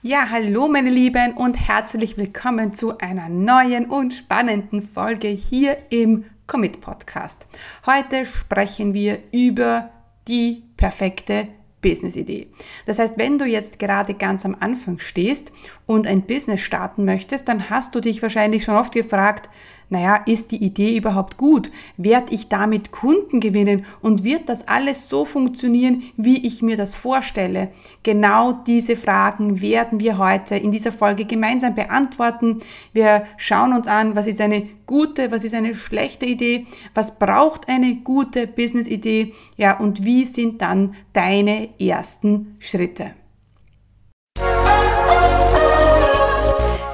Ja, 0.00 0.28
hallo 0.30 0.68
meine 0.68 0.90
Lieben 0.90 1.32
und 1.32 1.54
herzlich 1.54 2.16
willkommen 2.16 2.72
zu 2.72 2.98
einer 2.98 3.28
neuen 3.28 3.86
und 3.86 4.14
spannenden 4.14 4.80
Folge 4.80 5.26
hier 5.26 5.76
im 5.90 6.24
Commit 6.46 6.80
Podcast. 6.80 7.44
Heute 7.84 8.24
sprechen 8.24 8.94
wir 8.94 9.18
über 9.32 9.90
die 10.28 10.62
perfekte 10.76 11.48
Business-Idee. 11.82 12.46
Das 12.86 13.00
heißt, 13.00 13.14
wenn 13.16 13.38
du 13.38 13.44
jetzt 13.44 13.80
gerade 13.80 14.14
ganz 14.14 14.44
am 14.44 14.56
Anfang 14.60 15.00
stehst 15.00 15.50
und 15.84 16.06
ein 16.06 16.22
Business 16.22 16.60
starten 16.60 17.04
möchtest, 17.04 17.48
dann 17.48 17.68
hast 17.68 17.92
du 17.96 18.00
dich 18.00 18.22
wahrscheinlich 18.22 18.62
schon 18.62 18.76
oft 18.76 18.92
gefragt, 18.92 19.50
naja, 19.90 20.16
ist 20.26 20.52
die 20.52 20.62
Idee 20.62 20.96
überhaupt 20.96 21.36
gut? 21.38 21.70
Werde 21.96 22.34
ich 22.34 22.48
damit 22.48 22.92
Kunden 22.92 23.40
gewinnen? 23.40 23.86
Und 24.02 24.22
wird 24.22 24.48
das 24.48 24.68
alles 24.68 25.08
so 25.08 25.24
funktionieren, 25.24 26.02
wie 26.16 26.46
ich 26.46 26.60
mir 26.62 26.76
das 26.76 26.94
vorstelle? 26.94 27.70
Genau 28.02 28.52
diese 28.52 28.96
Fragen 28.96 29.62
werden 29.62 30.00
wir 30.00 30.18
heute 30.18 30.56
in 30.56 30.72
dieser 30.72 30.92
Folge 30.92 31.24
gemeinsam 31.24 31.74
beantworten. 31.74 32.60
Wir 32.92 33.26
schauen 33.38 33.72
uns 33.72 33.86
an, 33.86 34.14
was 34.14 34.26
ist 34.26 34.40
eine 34.40 34.68
gute, 34.86 35.30
was 35.30 35.44
ist 35.44 35.54
eine 35.54 35.74
schlechte 35.74 36.26
Idee? 36.26 36.66
Was 36.94 37.18
braucht 37.18 37.68
eine 37.68 37.96
gute 37.96 38.46
Business-Idee? 38.46 39.32
Ja, 39.56 39.78
und 39.78 40.04
wie 40.04 40.24
sind 40.24 40.60
dann 40.60 40.96
deine 41.14 41.68
ersten 41.80 42.56
Schritte? 42.58 43.12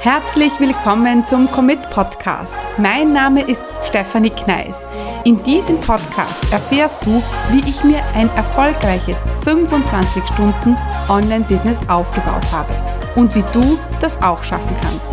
Herzlich 0.05 0.53
willkommen 0.61 1.25
zum 1.25 1.51
Commit 1.51 1.81
Podcast. 1.89 2.59
Mein 2.77 3.15
Name 3.15 3.41
ist 3.41 3.62
Stefanie 3.87 4.29
Kneis. 4.29 4.85
In 5.25 5.43
diesem 5.45 5.81
Podcast 5.81 6.53
erfährst 6.53 7.07
du, 7.07 7.23
wie 7.51 7.67
ich 7.67 7.83
mir 7.85 8.03
ein 8.15 8.29
erfolgreiches 8.37 9.25
25 9.45 10.23
Stunden 10.27 10.77
Online-Business 11.09 11.81
aufgebaut 11.89 12.45
habe 12.53 12.75
und 13.17 13.35
wie 13.35 13.45
du 13.55 13.79
das 14.03 14.23
auch 14.23 14.45
schaffen 14.45 14.77
kannst. 14.83 15.09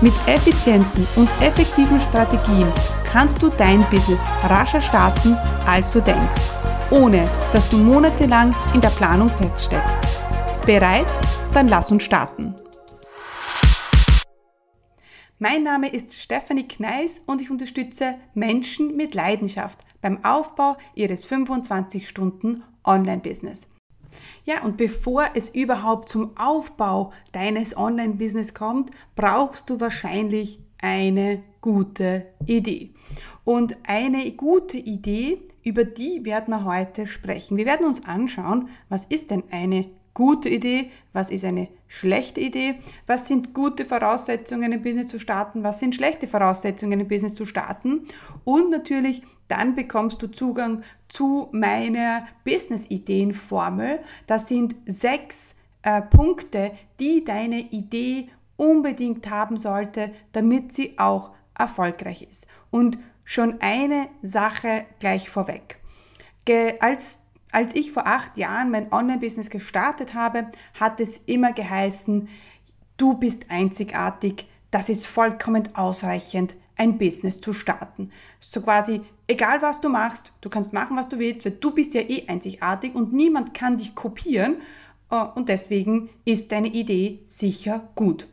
Mit 0.00 0.14
effizienten 0.28 1.08
und 1.16 1.28
effektiven 1.40 2.00
Strategien 2.00 2.72
kannst 3.10 3.42
du 3.42 3.48
dein 3.48 3.84
Business 3.90 4.20
rascher 4.44 4.80
starten, 4.80 5.36
als 5.66 5.90
du 5.90 6.00
denkst, 6.00 6.42
ohne 6.92 7.24
dass 7.52 7.68
du 7.70 7.76
monatelang 7.76 8.54
in 8.72 8.82
der 8.82 8.90
Planung 8.90 9.30
feststeckst. 9.30 9.98
Bereit? 10.64 11.10
Dann 11.52 11.66
lass 11.66 11.90
uns 11.90 12.04
starten. 12.04 12.54
Mein 15.40 15.62
Name 15.62 15.88
ist 15.88 16.20
Stefanie 16.20 16.66
Kneis 16.66 17.22
und 17.24 17.40
ich 17.40 17.48
unterstütze 17.48 18.16
Menschen 18.34 18.96
mit 18.96 19.14
Leidenschaft 19.14 19.78
beim 20.02 20.24
Aufbau 20.24 20.76
ihres 20.96 21.26
25 21.26 22.08
Stunden 22.08 22.64
Online-Business. 22.82 23.68
Ja, 24.44 24.64
und 24.64 24.76
bevor 24.76 25.30
es 25.34 25.50
überhaupt 25.50 26.08
zum 26.08 26.36
Aufbau 26.36 27.12
deines 27.30 27.76
Online-Business 27.76 28.52
kommt, 28.52 28.90
brauchst 29.14 29.70
du 29.70 29.78
wahrscheinlich 29.78 30.58
eine 30.82 31.44
gute 31.60 32.26
Idee. 32.44 32.90
Und 33.44 33.76
eine 33.86 34.32
gute 34.32 34.76
Idee, 34.76 35.40
über 35.62 35.84
die 35.84 36.24
werden 36.24 36.50
wir 36.52 36.64
heute 36.64 37.06
sprechen. 37.06 37.56
Wir 37.56 37.66
werden 37.66 37.86
uns 37.86 38.04
anschauen, 38.04 38.70
was 38.88 39.04
ist 39.04 39.30
denn 39.30 39.44
eine 39.52 39.88
gute 40.14 40.48
Idee, 40.48 40.90
was 41.12 41.30
ist 41.30 41.44
eine 41.44 41.68
schlechte 41.88 42.40
Idee, 42.40 42.76
was 43.06 43.26
sind 43.26 43.54
gute 43.54 43.84
Voraussetzungen 43.84 44.72
im 44.72 44.82
Business 44.82 45.08
zu 45.08 45.18
starten, 45.18 45.64
was 45.64 45.80
sind 45.80 45.94
schlechte 45.94 46.28
Voraussetzungen 46.28 47.00
im 47.00 47.08
Business 47.08 47.34
zu 47.34 47.46
starten 47.46 48.06
und 48.44 48.70
natürlich 48.70 49.22
dann 49.48 49.74
bekommst 49.74 50.22
du 50.22 50.28
Zugang 50.28 50.82
zu 51.08 51.48
meiner 51.52 52.28
Business-Ideen-Formel. 52.44 54.00
Das 54.26 54.46
sind 54.46 54.76
sechs 54.84 55.54
äh, 55.82 56.02
Punkte, 56.02 56.72
die 57.00 57.24
deine 57.24 57.60
Idee 57.60 58.28
unbedingt 58.56 59.30
haben 59.30 59.56
sollte, 59.56 60.12
damit 60.32 60.74
sie 60.74 60.98
auch 60.98 61.30
erfolgreich 61.58 62.22
ist. 62.22 62.46
Und 62.70 62.98
schon 63.24 63.60
eine 63.60 64.08
Sache 64.22 64.84
gleich 65.00 65.30
vorweg. 65.30 65.78
Als 66.80 67.20
als 67.52 67.74
ich 67.74 67.92
vor 67.92 68.06
acht 68.06 68.36
Jahren 68.36 68.70
mein 68.70 68.92
Online-Business 68.92 69.50
gestartet 69.50 70.14
habe, 70.14 70.48
hat 70.74 71.00
es 71.00 71.20
immer 71.26 71.52
geheißen, 71.52 72.28
du 72.96 73.14
bist 73.14 73.46
einzigartig, 73.50 74.46
das 74.70 74.88
ist 74.88 75.06
vollkommen 75.06 75.74
ausreichend, 75.74 76.56
ein 76.76 76.98
Business 76.98 77.40
zu 77.40 77.52
starten. 77.52 78.10
So 78.40 78.60
quasi, 78.60 79.00
egal 79.26 79.62
was 79.62 79.80
du 79.80 79.88
machst, 79.88 80.32
du 80.40 80.48
kannst 80.48 80.72
machen, 80.72 80.96
was 80.96 81.08
du 81.08 81.18
willst, 81.18 81.44
weil 81.44 81.52
du 81.52 81.72
bist 81.72 81.94
ja 81.94 82.02
eh 82.02 82.28
einzigartig 82.28 82.94
und 82.94 83.12
niemand 83.12 83.54
kann 83.54 83.78
dich 83.78 83.94
kopieren 83.94 84.56
äh, 85.10 85.24
und 85.34 85.48
deswegen 85.48 86.10
ist 86.24 86.52
deine 86.52 86.68
Idee 86.68 87.20
sicher 87.26 87.88
gut. 87.94 88.28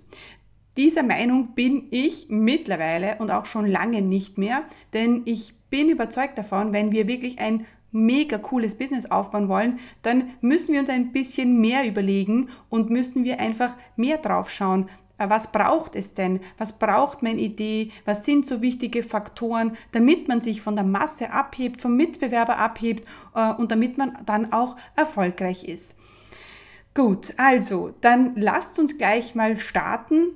Dieser 0.77 1.03
Meinung 1.03 1.55
bin 1.55 1.87
ich 1.89 2.27
mittlerweile 2.29 3.15
und 3.19 3.31
auch 3.31 3.45
schon 3.45 3.65
lange 3.65 4.01
nicht 4.01 4.37
mehr, 4.37 4.65
denn 4.93 5.21
ich 5.23 5.53
bin 5.69 5.89
überzeugt 5.89 6.37
davon, 6.37 6.73
wenn 6.73 6.91
wir 6.91 7.07
wirklich 7.07 7.39
ein 7.39 7.65
mega 7.95 8.37
cooles 8.37 8.75
Business 8.75 9.09
aufbauen 9.09 9.47
wollen, 9.47 9.79
dann 10.01 10.31
müssen 10.41 10.73
wir 10.73 10.81
uns 10.81 10.89
ein 10.89 11.11
bisschen 11.11 11.59
mehr 11.59 11.87
überlegen 11.87 12.49
und 12.69 12.89
müssen 12.89 13.23
wir 13.23 13.39
einfach 13.39 13.75
mehr 13.95 14.17
drauf 14.17 14.51
schauen. 14.51 14.89
Äh, 15.17 15.29
was 15.29 15.51
braucht 15.51 15.95
es 15.95 16.13
denn? 16.13 16.41
Was 16.57 16.73
braucht 16.73 17.23
meine 17.23 17.39
Idee? 17.39 17.91
Was 18.05 18.25
sind 18.25 18.45
so 18.45 18.61
wichtige 18.61 19.03
Faktoren, 19.03 19.77
damit 19.91 20.27
man 20.27 20.41
sich 20.41 20.61
von 20.61 20.75
der 20.75 20.85
Masse 20.85 21.31
abhebt, 21.31 21.81
vom 21.81 21.95
Mitbewerber 21.95 22.57
abhebt 22.57 23.07
äh, 23.33 23.53
und 23.53 23.71
damit 23.71 23.97
man 23.97 24.17
dann 24.25 24.51
auch 24.51 24.75
erfolgreich 24.95 25.63
ist? 25.63 25.95
Gut, 26.93 27.33
also 27.37 27.93
dann 28.01 28.35
lasst 28.35 28.79
uns 28.79 28.97
gleich 28.97 29.35
mal 29.35 29.57
starten 29.57 30.27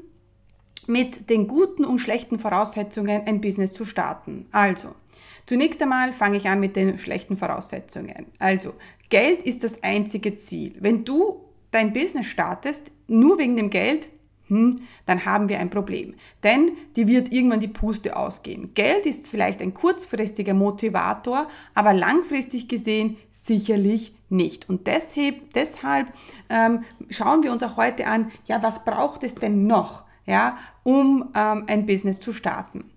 mit 0.88 1.30
den 1.30 1.48
guten 1.48 1.86
und 1.86 2.00
schlechten 2.00 2.40
Voraussetzungen, 2.40 3.22
ein 3.26 3.42
Business 3.42 3.74
zu 3.74 3.86
starten. 3.86 4.48
Also, 4.52 4.96
Zunächst 5.50 5.82
einmal 5.82 6.14
fange 6.14 6.38
ich 6.38 6.48
an 6.48 6.60
mit 6.60 6.76
den 6.76 7.00
schlechten 7.00 7.36
Voraussetzungen. 7.36 8.28
Also, 8.38 8.76
Geld 9.10 9.42
ist 9.42 9.64
das 9.64 9.82
einzige 9.82 10.38
Ziel. 10.38 10.76
Wenn 10.80 11.06
du 11.06 11.44
dein 11.72 11.92
Business 11.92 12.28
startest, 12.28 12.92
nur 13.08 13.40
wegen 13.40 13.58
dem 13.58 13.72
Geld, 13.72 14.10
hm, 14.46 14.82
dann 15.08 15.26
haben 15.26 15.50
wir 15.50 15.58
ein 15.58 15.72
Problem. 15.72 16.14
Denn 16.44 16.74
die 16.96 17.08
wird 17.08 17.34
irgendwann 17.34 17.62
die 17.62 17.68
Puste 17.68 18.16
ausgehen. 18.16 18.76
Geld 18.76 19.08
ist 19.08 19.28
vielleicht 19.28 19.60
ein 19.64 19.74
kurzfristiger 19.74 20.54
Motivator, 20.54 21.48
aber 21.74 21.94
langfristig 21.94 22.68
gesehen 22.68 23.18
sicherlich 23.32 24.14
nicht. 24.30 24.70
Und 24.70 24.86
deshalb, 24.86 25.52
deshalb 25.54 26.14
ähm, 26.52 26.84
schauen 27.10 27.42
wir 27.42 27.52
uns 27.52 27.64
auch 27.64 27.76
heute 27.76 28.06
an, 28.06 28.32
ja, 28.46 28.62
was 28.62 28.86
braucht 28.86 29.24
es 29.24 29.34
denn 29.34 29.66
noch, 29.66 30.04
ja, 30.28 30.60
um 30.84 31.32
ähm, 31.34 31.64
ein 31.66 31.88
Business 31.88 32.20
zu 32.20 32.34
starten. 32.34 32.92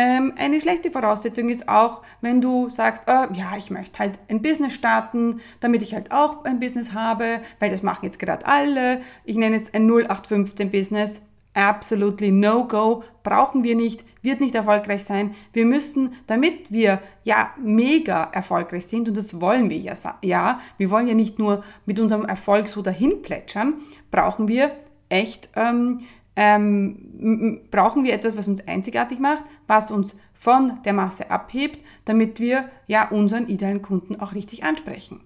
Ähm, 0.00 0.34
eine 0.36 0.60
schlechte 0.60 0.92
Voraussetzung 0.92 1.48
ist 1.48 1.68
auch, 1.68 2.02
wenn 2.20 2.40
du 2.40 2.70
sagst, 2.70 3.02
oh, 3.08 3.26
ja, 3.32 3.56
ich 3.58 3.68
möchte 3.68 3.98
halt 3.98 4.12
ein 4.28 4.42
Business 4.42 4.72
starten, 4.72 5.40
damit 5.58 5.82
ich 5.82 5.92
halt 5.92 6.12
auch 6.12 6.44
ein 6.44 6.60
Business 6.60 6.92
habe, 6.92 7.40
weil 7.58 7.72
das 7.72 7.82
machen 7.82 8.04
jetzt 8.04 8.20
gerade 8.20 8.46
alle. 8.46 9.00
Ich 9.24 9.34
nenne 9.34 9.56
es 9.56 9.74
ein 9.74 9.90
0815 9.90 10.70
Business. 10.70 11.22
Absolutely 11.52 12.30
no 12.30 12.68
go. 12.68 13.02
Brauchen 13.24 13.64
wir 13.64 13.74
nicht, 13.74 14.04
wird 14.22 14.40
nicht 14.40 14.54
erfolgreich 14.54 15.04
sein. 15.04 15.34
Wir 15.52 15.64
müssen, 15.64 16.14
damit 16.28 16.70
wir 16.70 17.02
ja 17.24 17.50
mega 17.60 18.22
erfolgreich 18.30 18.86
sind, 18.86 19.08
und 19.08 19.16
das 19.16 19.40
wollen 19.40 19.68
wir 19.68 19.78
ja, 19.78 19.94
ja, 20.22 20.60
wir 20.76 20.90
wollen 20.92 21.08
ja 21.08 21.14
nicht 21.14 21.40
nur 21.40 21.64
mit 21.86 21.98
unserem 21.98 22.24
Erfolg 22.24 22.68
so 22.68 22.82
dahin 22.82 23.20
plätschern, 23.20 23.74
brauchen 24.12 24.46
wir 24.46 24.70
echt 25.08 25.48
ähm, 25.56 26.02
ähm, 26.40 27.62
brauchen 27.72 28.04
wir 28.04 28.14
etwas, 28.14 28.36
was 28.36 28.46
uns 28.46 28.66
einzigartig 28.68 29.18
macht, 29.18 29.42
was 29.66 29.90
uns 29.90 30.14
von 30.32 30.80
der 30.84 30.92
Masse 30.92 31.32
abhebt, 31.32 31.80
damit 32.04 32.38
wir 32.38 32.70
ja 32.86 33.08
unseren 33.08 33.48
idealen 33.48 33.82
Kunden 33.82 34.20
auch 34.20 34.34
richtig 34.34 34.62
ansprechen. 34.62 35.20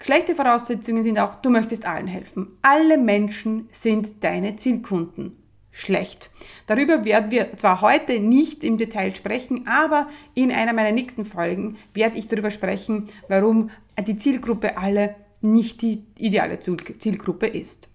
Schlechte 0.00 0.36
Voraussetzungen 0.36 1.02
sind 1.02 1.18
auch, 1.18 1.34
du 1.36 1.50
möchtest 1.50 1.86
allen 1.86 2.06
helfen. 2.06 2.56
Alle 2.62 2.98
Menschen 2.98 3.68
sind 3.72 4.22
deine 4.22 4.54
Zielkunden. 4.54 5.36
Schlecht. 5.72 6.30
Darüber 6.66 7.04
werden 7.04 7.30
wir 7.30 7.56
zwar 7.56 7.80
heute 7.80 8.20
nicht 8.20 8.62
im 8.62 8.76
Detail 8.76 9.16
sprechen, 9.16 9.66
aber 9.66 10.08
in 10.34 10.52
einer 10.52 10.74
meiner 10.74 10.92
nächsten 10.92 11.24
Folgen 11.24 11.78
werde 11.94 12.18
ich 12.18 12.28
darüber 12.28 12.50
sprechen, 12.50 13.08
warum 13.26 13.70
die 14.06 14.18
Zielgruppe 14.18 14.76
alle 14.76 15.16
nicht 15.40 15.82
die 15.82 16.04
ideale 16.18 16.60
Zielgruppe 16.60 17.46
ist. 17.46 17.88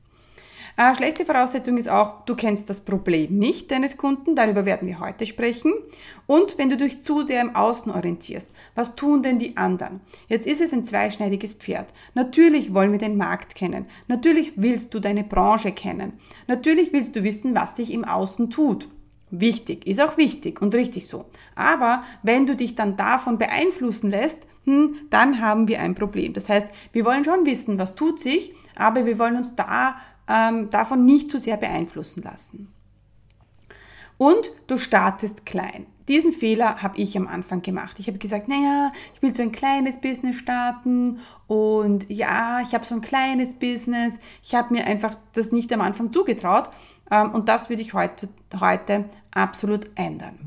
Eine 0.79 0.95
schlechte 0.95 1.25
Voraussetzung 1.25 1.75
ist 1.77 1.89
auch, 1.89 2.23
du 2.25 2.35
kennst 2.35 2.69
das 2.69 2.81
Problem 2.81 3.39
nicht 3.39 3.71
deines 3.71 3.97
Kunden, 3.97 4.35
darüber 4.35 4.63
werden 4.63 4.87
wir 4.87 4.99
heute 4.99 5.25
sprechen. 5.25 5.73
Und 6.27 6.59
wenn 6.59 6.69
du 6.69 6.77
dich 6.77 7.01
zu 7.01 7.25
sehr 7.25 7.41
im 7.41 7.55
Außen 7.55 7.91
orientierst, 7.91 8.51
was 8.75 8.95
tun 8.95 9.23
denn 9.23 9.39
die 9.39 9.57
anderen? 9.57 10.01
Jetzt 10.27 10.45
ist 10.45 10.61
es 10.61 10.73
ein 10.73 10.85
zweischneidiges 10.85 11.53
Pferd. 11.53 11.91
Natürlich 12.13 12.75
wollen 12.75 12.91
wir 12.91 12.99
den 12.99 13.17
Markt 13.17 13.55
kennen. 13.55 13.87
Natürlich 14.07 14.53
willst 14.57 14.93
du 14.93 14.99
deine 14.99 15.23
Branche 15.23 15.71
kennen. 15.71 16.13
Natürlich 16.45 16.93
willst 16.93 17.15
du 17.15 17.23
wissen, 17.23 17.55
was 17.55 17.75
sich 17.75 17.91
im 17.91 18.05
Außen 18.05 18.51
tut. 18.51 18.87
Wichtig, 19.31 19.87
ist 19.87 19.99
auch 19.99 20.15
wichtig 20.15 20.61
und 20.61 20.75
richtig 20.75 21.07
so. 21.07 21.25
Aber 21.55 22.03
wenn 22.21 22.45
du 22.45 22.55
dich 22.55 22.75
dann 22.75 22.95
davon 22.97 23.39
beeinflussen 23.39 24.11
lässt, 24.11 24.43
hm, 24.65 24.95
dann 25.09 25.41
haben 25.41 25.67
wir 25.67 25.81
ein 25.81 25.95
Problem. 25.95 26.33
Das 26.33 26.49
heißt, 26.49 26.67
wir 26.91 27.03
wollen 27.03 27.25
schon 27.25 27.47
wissen, 27.47 27.79
was 27.79 27.95
tut 27.95 28.19
sich, 28.19 28.53
aber 28.75 29.07
wir 29.07 29.17
wollen 29.17 29.37
uns 29.37 29.55
da 29.55 29.95
ähm, 30.27 30.69
davon 30.69 31.05
nicht 31.05 31.31
zu 31.31 31.39
sehr 31.39 31.57
beeinflussen 31.57 32.23
lassen. 32.23 32.73
Und 34.17 34.51
du 34.67 34.77
startest 34.77 35.45
klein. 35.45 35.85
Diesen 36.07 36.31
Fehler 36.31 36.81
habe 36.81 36.97
ich 36.97 37.17
am 37.17 37.27
Anfang 37.27 37.61
gemacht. 37.61 37.99
Ich 37.99 38.07
habe 38.07 38.17
gesagt, 38.17 38.47
naja, 38.47 38.91
ich 39.13 39.21
will 39.21 39.35
so 39.35 39.43
ein 39.43 39.51
kleines 39.51 39.99
Business 39.99 40.37
starten 40.37 41.19
und 41.47 42.09
ja, 42.09 42.61
ich 42.61 42.73
habe 42.73 42.85
so 42.85 42.95
ein 42.95 43.01
kleines 43.01 43.55
Business. 43.55 44.17
Ich 44.41 44.55
habe 44.55 44.73
mir 44.73 44.87
einfach 44.87 45.15
das 45.33 45.51
nicht 45.51 45.71
am 45.73 45.81
Anfang 45.81 46.13
zugetraut 46.13 46.69
ähm, 47.11 47.31
und 47.31 47.49
das 47.49 47.69
würde 47.69 47.81
ich 47.81 47.93
heute, 47.93 48.29
heute 48.59 49.05
absolut 49.31 49.89
ändern. 49.95 50.39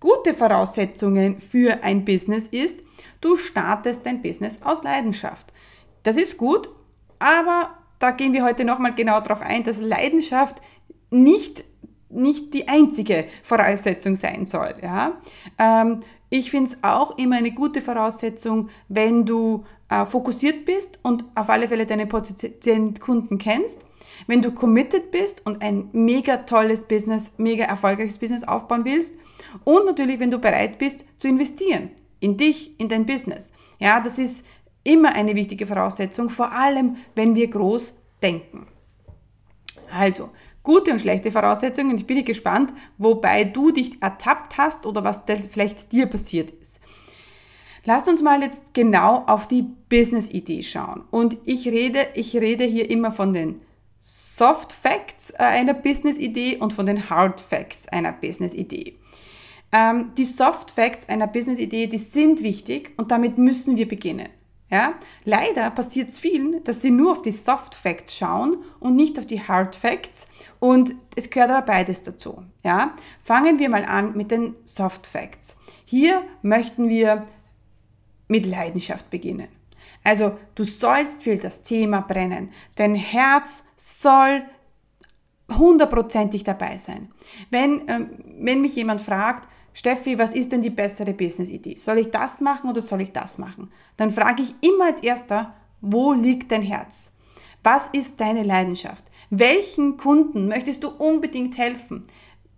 Gute 0.00 0.34
Voraussetzungen 0.34 1.40
für 1.40 1.82
ein 1.84 2.04
Business 2.04 2.46
ist, 2.46 2.80
du 3.20 3.36
startest 3.36 4.06
dein 4.06 4.22
Business 4.22 4.60
aus 4.62 4.82
Leidenschaft. 4.82 5.52
Das 6.04 6.16
ist 6.16 6.38
gut, 6.38 6.70
aber 7.18 7.75
da 7.98 8.10
gehen 8.10 8.32
wir 8.32 8.44
heute 8.44 8.64
nochmal 8.64 8.94
genau 8.94 9.20
darauf 9.20 9.40
ein, 9.40 9.64
dass 9.64 9.80
Leidenschaft 9.80 10.60
nicht 11.10 11.64
nicht 12.08 12.54
die 12.54 12.68
einzige 12.68 13.26
Voraussetzung 13.42 14.16
sein 14.16 14.46
soll. 14.46 14.74
Ja? 14.82 15.20
Ähm, 15.58 16.00
ich 16.30 16.50
finde 16.50 16.70
es 16.70 16.78
auch 16.82 17.18
immer 17.18 17.36
eine 17.36 17.52
gute 17.52 17.80
Voraussetzung, 17.80 18.70
wenn 18.88 19.24
du 19.24 19.64
äh, 19.88 20.06
fokussiert 20.06 20.64
bist 20.64 20.98
und 21.02 21.24
auf 21.34 21.48
alle 21.48 21.68
Fälle 21.68 21.86
deine 21.86 22.06
potenziellen 22.06 22.94
Kunden 22.94 23.38
kennst. 23.38 23.80
Wenn 24.26 24.42
du 24.42 24.50
committed 24.50 25.10
bist 25.10 25.44
und 25.46 25.62
ein 25.62 25.88
mega 25.92 26.38
tolles 26.38 26.84
Business, 26.84 27.32
mega 27.36 27.64
erfolgreiches 27.64 28.18
Business 28.18 28.44
aufbauen 28.44 28.84
willst. 28.84 29.14
Und 29.64 29.86
natürlich, 29.86 30.18
wenn 30.18 30.30
du 30.30 30.38
bereit 30.38 30.78
bist 30.78 31.04
zu 31.18 31.28
investieren 31.28 31.90
in 32.18 32.36
dich, 32.36 32.78
in 32.80 32.88
dein 32.88 33.06
Business. 33.06 33.52
Ja, 33.78 34.00
das 34.00 34.18
ist 34.18 34.44
immer 34.86 35.14
eine 35.14 35.34
wichtige 35.34 35.66
Voraussetzung, 35.66 36.30
vor 36.30 36.52
allem 36.52 36.96
wenn 37.14 37.34
wir 37.34 37.48
groß 37.48 37.94
denken. 38.22 38.66
Also, 39.92 40.30
gute 40.62 40.92
und 40.92 41.00
schlechte 41.00 41.30
Voraussetzungen. 41.30 41.96
Ich 41.96 42.06
bin 42.06 42.24
gespannt, 42.24 42.72
wobei 42.98 43.44
du 43.44 43.70
dich 43.70 44.02
ertappt 44.02 44.58
hast 44.58 44.86
oder 44.86 45.04
was 45.04 45.20
vielleicht 45.50 45.92
dir 45.92 46.06
passiert 46.06 46.50
ist. 46.50 46.80
Lasst 47.84 48.08
uns 48.08 48.20
mal 48.20 48.42
jetzt 48.42 48.74
genau 48.74 49.24
auf 49.26 49.46
die 49.46 49.62
Business-Idee 49.62 50.64
schauen. 50.64 51.04
Und 51.12 51.36
ich 51.44 51.68
rede, 51.68 52.00
ich 52.14 52.34
rede 52.34 52.64
hier 52.64 52.90
immer 52.90 53.12
von 53.12 53.32
den 53.32 53.60
Soft 54.00 54.72
Facts 54.72 55.30
äh, 55.30 55.38
einer 55.38 55.74
Business-Idee 55.74 56.56
und 56.56 56.72
von 56.72 56.86
den 56.86 57.10
Hard 57.10 57.40
Facts 57.40 57.86
einer 57.88 58.12
Business-Idee. 58.12 58.96
Ähm, 59.72 60.12
die 60.16 60.24
Soft 60.24 60.72
Facts 60.72 61.08
einer 61.08 61.28
Business-Idee, 61.28 61.86
die 61.86 61.98
sind 61.98 62.42
wichtig 62.42 62.92
und 62.96 63.12
damit 63.12 63.38
müssen 63.38 63.76
wir 63.76 63.86
beginnen. 63.86 64.28
Ja? 64.70 64.94
Leider 65.24 65.70
passiert 65.70 66.10
es 66.10 66.18
vielen, 66.18 66.62
dass 66.64 66.82
sie 66.82 66.90
nur 66.90 67.12
auf 67.12 67.22
die 67.22 67.32
Soft 67.32 67.74
Facts 67.74 68.16
schauen 68.16 68.64
und 68.80 68.96
nicht 68.96 69.18
auf 69.18 69.26
die 69.26 69.40
Hard 69.40 69.76
Facts 69.76 70.28
und 70.58 70.94
es 71.14 71.30
gehört 71.30 71.50
aber 71.50 71.66
beides 71.66 72.02
dazu. 72.02 72.42
Ja? 72.64 72.94
Fangen 73.22 73.58
wir 73.58 73.68
mal 73.68 73.84
an 73.84 74.16
mit 74.16 74.30
den 74.30 74.56
Soft 74.64 75.06
Facts. 75.06 75.56
Hier 75.84 76.22
möchten 76.42 76.88
wir 76.88 77.26
mit 78.28 78.44
Leidenschaft 78.44 79.08
beginnen. 79.10 79.48
Also 80.02 80.36
du 80.54 80.64
sollst 80.64 81.22
für 81.22 81.36
das 81.36 81.62
Thema 81.62 82.00
brennen. 82.00 82.50
Dein 82.74 82.94
Herz 82.94 83.64
soll 83.76 84.42
hundertprozentig 85.52 86.44
dabei 86.44 86.78
sein. 86.78 87.12
Wenn, 87.50 87.88
ähm, 87.88 88.10
wenn 88.38 88.60
mich 88.60 88.74
jemand 88.74 89.00
fragt, 89.00 89.48
Steffi, 89.76 90.18
was 90.18 90.32
ist 90.32 90.52
denn 90.52 90.62
die 90.62 90.70
bessere 90.70 91.12
Business-Idee? 91.12 91.76
Soll 91.76 91.98
ich 91.98 92.10
das 92.10 92.40
machen 92.40 92.70
oder 92.70 92.80
soll 92.80 93.02
ich 93.02 93.12
das 93.12 93.36
machen? 93.36 93.70
Dann 93.98 94.10
frage 94.10 94.42
ich 94.42 94.54
immer 94.62 94.86
als 94.86 95.00
erster, 95.00 95.54
wo 95.82 96.14
liegt 96.14 96.50
dein 96.50 96.62
Herz? 96.62 97.10
Was 97.62 97.88
ist 97.88 98.18
deine 98.18 98.42
Leidenschaft? 98.42 99.04
Welchen 99.28 99.98
Kunden 99.98 100.48
möchtest 100.48 100.82
du 100.82 100.88
unbedingt 100.88 101.58
helfen? 101.58 102.06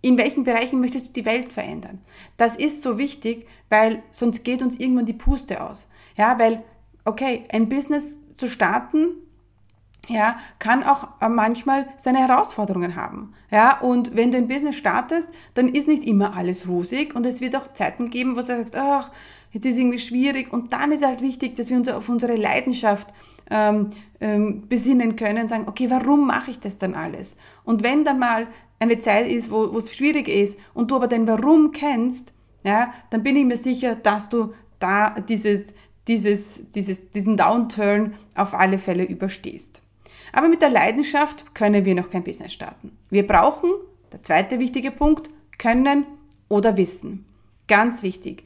In 0.01 0.17
welchen 0.17 0.45
Bereichen 0.45 0.79
möchtest 0.79 1.09
du 1.09 1.11
die 1.11 1.25
Welt 1.25 1.51
verändern? 1.51 1.99
Das 2.37 2.55
ist 2.55 2.83
so 2.83 2.97
wichtig, 2.97 3.47
weil 3.67 4.01
sonst 4.11 4.45
geht 4.45 4.61
uns 4.61 4.79
irgendwann 4.79 5.05
die 5.05 5.11
Puste 5.11 5.61
aus. 5.61 5.89
Ja, 6.15 6.39
weil, 6.39 6.63
okay, 7.03 7.43
ein 7.51 7.67
Business 7.67 8.15
zu 8.37 8.47
starten, 8.47 9.09
ja, 10.07 10.37
kann 10.57 10.83
auch 10.83 11.07
äh, 11.21 11.29
manchmal 11.29 11.87
seine 11.97 12.19
Herausforderungen 12.19 12.95
haben. 12.95 13.33
Ja, 13.51 13.79
und 13.79 14.15
wenn 14.15 14.31
du 14.31 14.37
ein 14.37 14.47
Business 14.47 14.75
startest, 14.75 15.29
dann 15.53 15.69
ist 15.69 15.87
nicht 15.87 16.03
immer 16.03 16.35
alles 16.35 16.67
rosig 16.67 17.15
und 17.15 17.25
es 17.25 17.41
wird 17.41 17.55
auch 17.55 17.73
Zeiten 17.73 18.09
geben, 18.09 18.33
wo 18.33 18.37
du 18.37 18.45
sagst, 18.45 18.75
ach, 18.75 19.11
jetzt 19.51 19.65
ist 19.65 19.77
irgendwie 19.77 19.99
schwierig 19.99 20.53
und 20.53 20.73
dann 20.73 20.91
ist 20.91 21.05
halt 21.05 21.21
wichtig, 21.21 21.55
dass 21.55 21.69
wir 21.69 21.77
uns 21.77 21.89
auf 21.89 22.09
unsere 22.09 22.35
Leidenschaft 22.35 23.07
ähm, 23.49 23.91
ähm, 24.19 24.67
besinnen 24.67 25.15
können 25.15 25.43
und 25.43 25.47
sagen, 25.47 25.67
okay, 25.67 25.89
warum 25.89 26.27
mache 26.27 26.51
ich 26.51 26.59
das 26.59 26.77
dann 26.77 26.93
alles? 26.93 27.37
Und 27.63 27.83
wenn 27.83 28.03
dann 28.03 28.19
mal 28.19 28.47
eine 28.79 28.99
Zeit 28.99 29.27
ist, 29.27 29.51
wo 29.51 29.77
es 29.77 29.95
schwierig 29.95 30.27
ist 30.27 30.59
und 30.73 30.91
du 30.91 30.95
aber 30.95 31.07
den 31.07 31.27
Warum 31.27 31.71
kennst, 31.71 32.33
ja, 32.63 32.93
dann 33.09 33.23
bin 33.23 33.35
ich 33.35 33.45
mir 33.45 33.57
sicher, 33.57 33.95
dass 33.95 34.29
du 34.29 34.53
da 34.79 35.15
dieses, 35.19 35.73
dieses, 36.07 36.71
dieses, 36.71 37.11
diesen 37.11 37.37
Downturn 37.37 38.15
auf 38.35 38.53
alle 38.53 38.79
Fälle 38.79 39.03
überstehst. 39.03 39.81
Aber 40.33 40.47
mit 40.47 40.61
der 40.61 40.69
Leidenschaft 40.69 41.53
können 41.55 41.85
wir 41.85 41.95
noch 41.95 42.09
kein 42.09 42.23
Business 42.23 42.53
starten. 42.53 42.97
Wir 43.09 43.25
brauchen, 43.25 43.69
der 44.11 44.23
zweite 44.23 44.59
wichtige 44.59 44.91
Punkt, 44.91 45.29
Können 45.57 46.05
oder 46.47 46.77
Wissen. 46.77 47.25
Ganz 47.67 48.01
wichtig. 48.03 48.45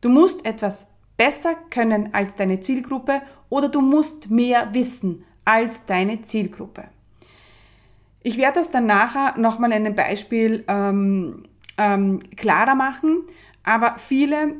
Du 0.00 0.08
musst 0.08 0.44
etwas 0.44 0.86
besser 1.16 1.54
können 1.70 2.12
als 2.12 2.34
deine 2.34 2.60
Zielgruppe 2.60 3.22
oder 3.48 3.68
du 3.68 3.80
musst 3.80 4.30
mehr 4.30 4.72
wissen 4.74 5.24
als 5.44 5.86
deine 5.86 6.22
Zielgruppe. 6.22 6.84
Ich 8.22 8.38
werde 8.38 8.58
das 8.58 8.70
dann 8.70 8.86
nachher 8.86 9.38
nochmal 9.38 9.70
in 9.72 9.86
einem 9.86 9.94
Beispiel 9.94 10.64
ähm, 10.66 11.44
ähm, 11.76 12.20
klarer 12.36 12.74
machen, 12.74 13.24
aber 13.62 13.96
viele, 13.98 14.54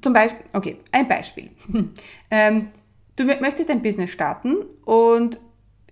zum 0.00 0.12
Beispiel, 0.12 0.44
okay, 0.52 0.78
ein 0.90 1.06
Beispiel. 1.06 1.50
ähm, 2.30 2.68
du 3.16 3.24
möchtest 3.24 3.70
ein 3.70 3.82
Business 3.82 4.10
starten 4.10 4.56
und 4.84 5.38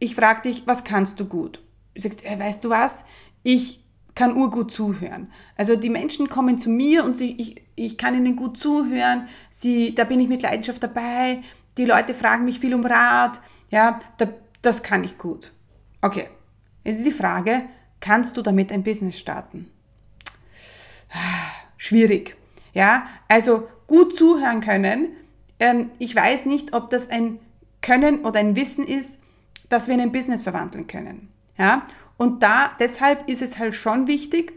ich 0.03 0.17
frage 0.17 0.43
dich, 0.43 0.67
was 0.67 0.83
kannst 0.83 1.21
du 1.21 1.27
gut? 1.27 1.63
Du 1.95 2.01
sagst, 2.01 2.25
äh, 2.25 2.37
weißt 2.37 2.65
du 2.65 2.71
was? 2.71 3.05
Ich 3.45 3.85
kann 4.17 4.37
urgut 4.37 4.73
zuhören. 4.73 5.31
Also 5.57 5.77
die 5.77 5.91
Menschen 5.91 6.29
kommen 6.29 6.59
zu 6.59 6.71
mir 6.71 7.05
und 7.05 7.17
sie, 7.17 7.37
ich, 7.39 7.63
ich 7.77 7.99
kann 7.99 8.17
ihnen 8.17 8.35
gut 8.35 8.59
zuhören. 8.59 9.29
Sie, 9.51 9.95
da 9.95 10.03
bin 10.03 10.19
ich 10.19 10.29
mit 10.29 10.43
Leidenschaft 10.43 10.83
dabei. 10.83 11.43
Die 11.79 11.85
Leute 11.85 12.15
fragen 12.15 12.45
mich 12.45 12.59
viel 12.59 12.75
um 12.75 12.85
Rat. 12.85 13.41
Ja, 13.71 14.01
da, 14.19 14.27
das 14.61 14.83
kann 14.83 15.05
ich 15.05 15.19
gut. 15.19 15.53
Okay. 16.01 16.27
Jetzt 16.83 16.99
ist 16.99 17.07
die 17.07 17.13
Frage, 17.13 17.63
kannst 18.01 18.37
du 18.37 18.43
damit 18.43 18.73
ein 18.73 18.83
Business 18.83 19.17
starten? 19.21 19.71
Schwierig. 21.77 22.37
Ja, 22.75 23.07
also 23.29 23.69
gut 23.87 24.17
zuhören 24.17 24.63
können. 24.63 25.11
Ähm, 25.61 25.93
ich 26.01 26.17
weiß 26.17 26.47
nicht, 26.47 26.75
ob 26.75 26.91
das 26.91 27.09
ein 27.09 27.39
Können 27.83 28.25
oder 28.25 28.41
ein 28.41 28.57
Wissen 28.57 28.85
ist, 28.85 29.22
dass 29.73 29.89
wir 29.89 29.95
in 29.95 30.01
ein 30.01 30.13
Business 30.13 30.43
verwandeln 30.43 30.87
können. 30.87 31.33
Ja? 31.57 31.87
Und 32.17 32.43
da, 32.43 32.73
deshalb 32.79 33.29
ist 33.29 33.43
es 33.43 33.59
halt 33.59 33.75
schon 33.75 34.07
wichtig, 34.07 34.53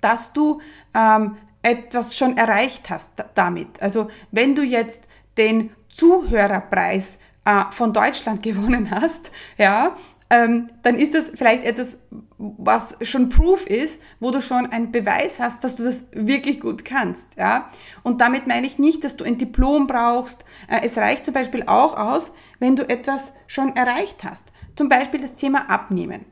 dass 0.00 0.32
du 0.32 0.60
ähm, 0.94 1.36
etwas 1.62 2.16
schon 2.16 2.36
erreicht 2.36 2.90
hast 2.90 3.12
damit. 3.34 3.82
Also 3.82 4.08
wenn 4.30 4.54
du 4.54 4.62
jetzt 4.62 5.08
den 5.36 5.70
Zuhörerpreis 5.88 7.18
äh, 7.44 7.64
von 7.70 7.92
Deutschland 7.92 8.42
gewonnen 8.44 8.90
hast, 8.90 9.32
ja, 9.58 9.96
ähm, 10.30 10.70
dann 10.82 10.98
ist 10.98 11.14
das 11.14 11.30
vielleicht 11.34 11.64
etwas, 11.64 12.00
was 12.38 12.96
schon 13.02 13.28
Proof 13.28 13.66
ist, 13.66 14.00
wo 14.20 14.30
du 14.30 14.40
schon 14.40 14.66
einen 14.66 14.90
Beweis 14.90 15.38
hast, 15.38 15.64
dass 15.64 15.76
du 15.76 15.84
das 15.84 16.06
wirklich 16.12 16.60
gut 16.60 16.84
kannst. 16.84 17.36
Ja? 17.36 17.70
Und 18.02 18.20
damit 18.20 18.46
meine 18.46 18.66
ich 18.66 18.78
nicht, 18.78 19.04
dass 19.04 19.16
du 19.16 19.24
ein 19.24 19.38
Diplom 19.38 19.86
brauchst. 19.86 20.44
Äh, 20.68 20.80
es 20.84 20.96
reicht 20.96 21.24
zum 21.24 21.34
Beispiel 21.34 21.64
auch 21.64 21.96
aus, 21.96 22.32
wenn 22.58 22.76
du 22.76 22.88
etwas 22.88 23.34
schon 23.46 23.76
erreicht 23.76 24.24
hast. 24.24 24.48
Zum 24.76 24.88
Beispiel 24.88 25.20
das 25.20 25.34
Thema 25.34 25.70
Abnehmen. 25.70 26.24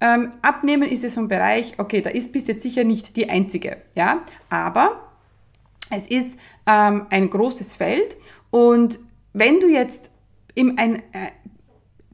Ähm, 0.00 0.32
Abnehmen 0.40 0.88
ist 0.88 1.02
ja 1.02 1.10
so 1.10 1.20
ein 1.20 1.28
Bereich, 1.28 1.74
okay, 1.78 2.00
da 2.00 2.10
ist 2.10 2.32
bis 2.32 2.46
jetzt 2.46 2.62
sicher 2.62 2.84
nicht 2.84 3.16
die 3.16 3.28
einzige, 3.28 3.82
ja, 3.94 4.22
aber 4.48 5.10
es 5.90 6.06
ist 6.06 6.38
ähm, 6.66 7.06
ein 7.10 7.28
großes 7.28 7.74
Feld 7.74 8.16
und 8.50 8.98
wenn 9.34 9.60
du 9.60 9.68
jetzt 9.68 10.10
im, 10.54 10.78
ein, 10.78 11.00
äh, 11.12 11.32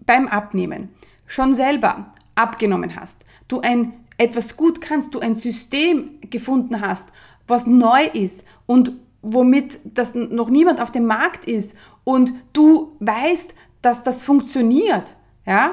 beim 0.04 0.26
Abnehmen 0.26 0.95
schon 1.26 1.54
selber 1.54 2.12
abgenommen 2.34 2.96
hast, 2.96 3.24
du 3.48 3.60
ein 3.60 3.92
etwas 4.18 4.56
gut 4.56 4.80
kannst, 4.80 5.14
du 5.14 5.20
ein 5.20 5.34
System 5.34 6.18
gefunden 6.30 6.80
hast, 6.80 7.10
was 7.46 7.66
neu 7.66 8.04
ist 8.12 8.44
und 8.66 8.92
womit 9.22 9.78
das 9.84 10.14
noch 10.14 10.48
niemand 10.48 10.80
auf 10.80 10.90
dem 10.90 11.06
Markt 11.06 11.44
ist 11.44 11.76
und 12.04 12.32
du 12.52 12.96
weißt, 13.00 13.54
dass 13.82 14.04
das 14.04 14.24
funktioniert, 14.24 15.14
ja, 15.46 15.72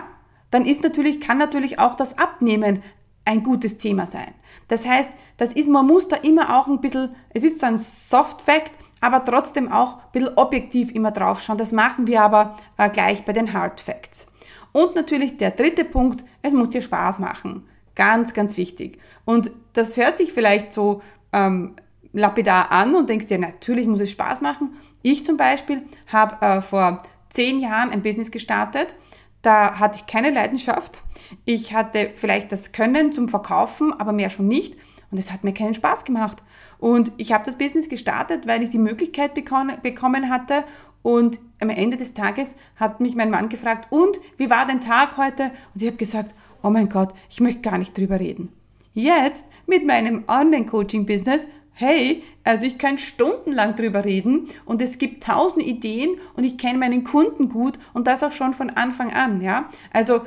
dann 0.51 0.65
ist 0.65 0.83
natürlich, 0.83 1.19
kann 1.21 1.37
natürlich 1.37 1.79
auch 1.79 1.95
das 1.95 2.17
Abnehmen 2.17 2.83
ein 3.25 3.43
gutes 3.43 3.77
Thema 3.77 4.05
sein. 4.05 4.33
Das 4.67 4.85
heißt, 4.85 5.11
das 5.37 5.53
ist, 5.53 5.67
man 5.67 5.87
muss 5.87 6.07
da 6.07 6.17
immer 6.17 6.57
auch 6.57 6.67
ein 6.67 6.81
bisschen, 6.81 7.15
es 7.33 7.43
ist 7.43 7.59
so 7.59 7.65
ein 7.65 7.77
Soft 7.77 8.41
Fact, 8.41 8.71
aber 9.01 9.25
trotzdem 9.25 9.71
auch 9.71 9.97
ein 9.97 10.11
bisschen 10.11 10.37
objektiv 10.37 10.91
immer 10.91 11.11
draufschauen. 11.11 11.57
Das 11.57 11.71
machen 11.71 12.07
wir 12.07 12.21
aber 12.21 12.55
äh, 12.77 12.89
gleich 12.89 13.25
bei 13.25 13.33
den 13.33 13.53
Hard 13.53 13.81
Facts. 13.81 14.27
Und 14.73 14.95
natürlich 14.95 15.37
der 15.37 15.51
dritte 15.51 15.85
Punkt, 15.85 16.25
es 16.41 16.51
muss 16.51 16.69
dir 16.69 16.81
Spaß 16.81 17.19
machen. 17.19 17.65
Ganz, 17.95 18.33
ganz 18.33 18.57
wichtig. 18.57 18.99
Und 19.23 19.51
das 19.73 19.95
hört 19.95 20.17
sich 20.17 20.33
vielleicht 20.33 20.73
so 20.73 21.01
ähm, 21.31 21.75
lapidar 22.11 22.71
an 22.71 22.95
und 22.95 23.07
denkst 23.07 23.27
dir, 23.27 23.37
natürlich 23.37 23.87
muss 23.87 24.01
es 24.01 24.11
Spaß 24.11 24.41
machen. 24.41 24.75
Ich 25.01 25.25
zum 25.25 25.37
Beispiel 25.37 25.83
habe 26.07 26.45
äh, 26.45 26.61
vor 26.61 27.01
zehn 27.29 27.59
Jahren 27.59 27.91
ein 27.91 28.03
Business 28.03 28.31
gestartet. 28.31 28.95
Da 29.41 29.79
hatte 29.79 29.99
ich 29.99 30.07
keine 30.07 30.29
Leidenschaft. 30.29 31.01
Ich 31.45 31.73
hatte 31.73 32.11
vielleicht 32.15 32.51
das 32.51 32.71
Können 32.71 33.11
zum 33.11 33.29
Verkaufen, 33.29 33.93
aber 33.99 34.13
mehr 34.13 34.29
schon 34.29 34.47
nicht. 34.47 34.75
Und 35.11 35.19
es 35.19 35.31
hat 35.31 35.43
mir 35.43 35.53
keinen 35.53 35.75
Spaß 35.75 36.05
gemacht. 36.05 36.37
Und 36.79 37.11
ich 37.17 37.31
habe 37.31 37.45
das 37.45 37.57
Business 37.57 37.89
gestartet, 37.89 38.47
weil 38.47 38.63
ich 38.63 38.69
die 38.69 38.77
Möglichkeit 38.77 39.33
bekommen 39.33 40.29
hatte. 40.29 40.63
Und 41.03 41.39
am 41.59 41.69
Ende 41.69 41.97
des 41.97 42.13
Tages 42.15 42.55
hat 42.77 42.99
mich 42.99 43.13
mein 43.13 43.29
Mann 43.29 43.49
gefragt, 43.49 43.91
und 43.91 44.17
wie 44.37 44.49
war 44.49 44.65
dein 44.65 44.81
Tag 44.81 45.17
heute? 45.17 45.51
Und 45.73 45.81
ich 45.81 45.87
habe 45.87 45.97
gesagt, 45.97 46.33
oh 46.63 46.69
mein 46.69 46.89
Gott, 46.89 47.13
ich 47.29 47.39
möchte 47.39 47.61
gar 47.61 47.77
nicht 47.77 47.95
drüber 47.95 48.19
reden. 48.19 48.51
Jetzt 48.93 49.45
mit 49.67 49.85
meinem 49.85 50.23
Online-Coaching-Business, 50.27 51.47
hey, 51.73 52.23
also 52.43 52.65
ich 52.65 52.77
kann 52.77 52.97
stundenlang 52.97 53.75
drüber 53.75 54.05
reden 54.05 54.49
und 54.65 54.81
es 54.81 54.97
gibt 54.97 55.23
tausend 55.23 55.65
Ideen 55.65 56.17
und 56.35 56.43
ich 56.43 56.57
kenne 56.57 56.77
meinen 56.77 57.03
Kunden 57.03 57.49
gut 57.49 57.79
und 57.93 58.07
das 58.07 58.23
auch 58.23 58.31
schon 58.31 58.53
von 58.53 58.69
Anfang 58.69 59.11
an, 59.13 59.41
ja. 59.41 59.69
Also 59.91 60.21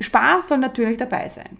Spaß 0.00 0.48
soll 0.48 0.58
natürlich 0.58 0.98
dabei 0.98 1.28
sein. 1.28 1.56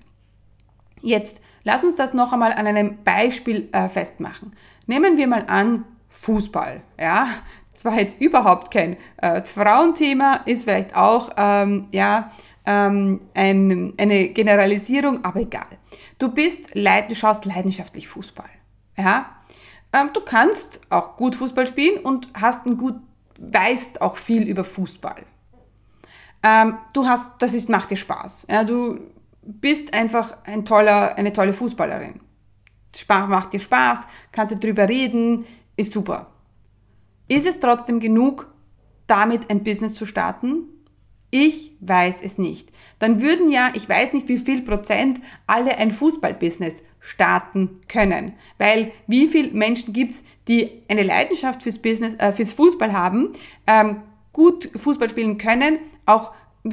Jetzt 1.00 1.40
lass 1.64 1.84
uns 1.84 1.96
das 1.96 2.14
noch 2.14 2.32
einmal 2.32 2.52
an 2.52 2.66
einem 2.66 3.02
Beispiel 3.02 3.68
äh, 3.73 3.88
festmachen. 3.88 4.52
Nehmen 4.87 5.16
wir 5.16 5.26
mal 5.26 5.44
an 5.46 5.84
Fußball, 6.11 6.82
ja. 7.00 7.28
Zwar 7.75 7.99
jetzt 7.99 8.21
überhaupt 8.21 8.71
kein 8.71 8.97
äh, 9.16 9.43
Frauenthema, 9.43 10.40
ist 10.47 10.64
vielleicht 10.64 10.95
auch, 10.95 11.31
ähm, 11.37 11.88
ja, 11.90 12.31
ähm, 12.66 13.21
ein, 13.35 13.95
eine 13.99 14.28
Generalisierung, 14.28 15.25
aber 15.25 15.40
egal. 15.40 15.66
Du 16.19 16.33
bist, 16.33 16.75
leid, 16.75 17.11
du 17.11 17.14
schaust 17.14 17.45
leidenschaftlich 17.45 18.09
Fußball. 18.09 18.49
Ja? 18.97 19.37
Ähm, 19.93 20.11
du 20.12 20.21
kannst 20.21 20.81
auch 20.90 21.16
gut 21.16 21.35
Fußball 21.35 21.66
spielen 21.66 22.02
und 22.02 22.28
hast 22.35 22.66
ein 22.66 22.76
gut, 22.76 22.97
weißt 23.38 24.00
auch 24.00 24.16
viel 24.16 24.49
über 24.49 24.64
Fußball. 24.64 25.25
Ähm, 26.43 26.78
du 26.93 27.07
hast, 27.07 27.33
das 27.40 27.54
ist, 27.54 27.69
macht 27.69 27.90
dir 27.90 27.97
Spaß. 27.97 28.47
Ja? 28.49 28.64
Du 28.64 29.00
bist 29.43 29.93
einfach 29.93 30.37
ein 30.45 30.64
toller, 30.64 31.16
eine 31.16 31.33
tolle 31.33 31.52
Fußballerin. 31.52 32.21
Spaß, 32.97 33.28
macht 33.28 33.52
dir 33.52 33.61
Spaß, 33.61 34.00
kannst 34.31 34.54
du 34.54 34.59
drüber 34.59 34.88
reden, 34.88 35.45
ist 35.76 35.93
super. 35.93 36.33
Ist 37.28 37.47
es 37.47 37.61
trotzdem 37.61 38.00
genug, 38.00 38.52
damit 39.07 39.50
ein 39.50 39.64
Business 39.64 39.95
zu 39.95 40.07
starten? 40.07 40.69
Ich 41.31 41.73
weiß 41.81 42.21
es 42.23 42.38
nicht. 42.38 42.71
Dann 43.00 43.21
würden 43.21 43.50
ja, 43.50 43.73
ich 43.75 43.88
weiß 43.88 44.12
nicht 44.12 44.28
wie 44.28 44.38
viel 44.38 44.62
Prozent, 44.62 45.21
alle 45.47 45.76
ein 45.78 45.90
Fußballbusiness 45.90 46.83
starten 47.00 47.81
können. 47.88 48.35
Weil 48.57 48.93
wie 49.07 49.26
viele 49.26 49.50
Menschen 49.50 49.93
gibt's, 49.93 50.25
die 50.49 50.83
eine 50.88 51.02
Leidenschaft 51.02 51.62
fürs 51.62 51.78
Business, 51.78 52.14
äh, 52.14 52.33
fürs 52.33 52.52
Fußball 52.52 52.93
haben, 52.93 53.33
ähm, 53.66 54.02
gut 54.33 54.71
Fußball 54.76 55.11
spielen 55.11 55.37
können, 55.37 55.78
auch 56.07 56.33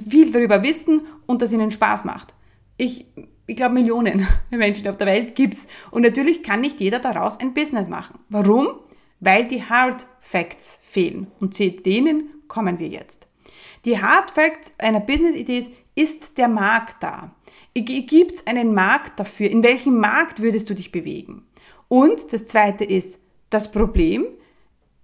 viel 0.10 0.32
darüber 0.32 0.62
wissen 0.64 1.02
und 1.26 1.42
das 1.42 1.52
ihnen 1.52 1.72
Spaß 1.72 2.06
macht. 2.06 2.34
Ich, 2.78 3.08
ich 3.48 3.56
glaube, 3.56 3.74
Millionen 3.74 4.28
Menschen 4.52 4.88
auf 4.88 4.98
der 4.98 5.08
Welt 5.08 5.36
gibt's. 5.36 5.68
Und 5.90 6.04
natürlich 6.04 6.44
kann 6.44 6.62
nicht 6.62 6.80
jeder 6.80 7.00
daraus 7.00 7.40
ein 7.40 7.54
Business 7.54 7.88
machen. 7.88 8.20
Warum? 8.30 8.68
Weil 9.20 9.48
die 9.48 9.64
Hard 9.64 10.06
Facts 10.22 10.80
fehlen. 10.84 11.28
Und 11.40 11.54
zu 11.54 11.70
denen 11.70 12.30
kommen 12.48 12.80
wir 12.80 12.88
jetzt. 12.88 13.28
Die 13.84 14.02
Hard 14.02 14.32
Facts 14.32 14.72
einer 14.78 15.00
Business-Idee 15.02 15.58
ist, 15.58 15.72
ist 15.94 16.38
der 16.38 16.48
Markt 16.48 17.04
da? 17.04 17.36
Gibt 17.74 18.36
es 18.36 18.48
einen 18.48 18.74
Markt 18.74 19.20
dafür? 19.20 19.50
In 19.50 19.64
welchem 19.64 19.98
Markt 19.98 20.42
würdest 20.42 20.70
du 20.70 20.74
dich 20.74 20.92
bewegen? 20.92 21.46
Und 21.90 22.32
das 22.32 22.46
zweite 22.46 22.86
ist 22.86 23.20
das 23.50 23.72
Problem. 23.72 24.26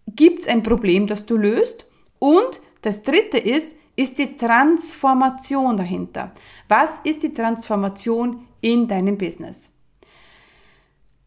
Gibt 0.07 0.39
es 0.39 0.47
ein 0.47 0.63
Problem, 0.63 1.07
das 1.07 1.25
du 1.25 1.35
löst? 1.35 1.85
Und 2.19 2.61
das 2.81 3.03
dritte 3.03 3.37
ist, 3.37 3.75
ist 3.97 4.19
die 4.19 4.37
Transformation 4.37 5.75
dahinter. 5.75 6.31
Was 6.69 6.99
ist 6.99 7.23
die 7.23 7.33
Transformation 7.33 8.47
in 8.61 8.87
deinem 8.87 9.17
Business? 9.17 9.71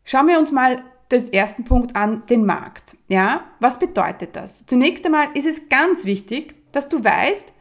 Schauen 0.04 0.28
wir 0.28 0.38
uns 0.38 0.50
mal 0.50 0.82
den 1.11 1.33
ersten 1.33 1.64
Punkt 1.64 1.97
an, 1.97 2.23
den 2.29 2.47
Markt. 2.47 2.97
Ja, 3.09 3.45
was 3.59 3.79
bedeutet 3.79 4.37
das? 4.37 4.64
Zunächst 4.67 5.05
einmal 5.05 5.29
ist 5.35 5.47
es 5.47 5.69
ganz 5.69 6.05
wichtig, 6.05 6.55
dass 6.73 6.88
du 6.88 7.02
weißt, 7.02 7.52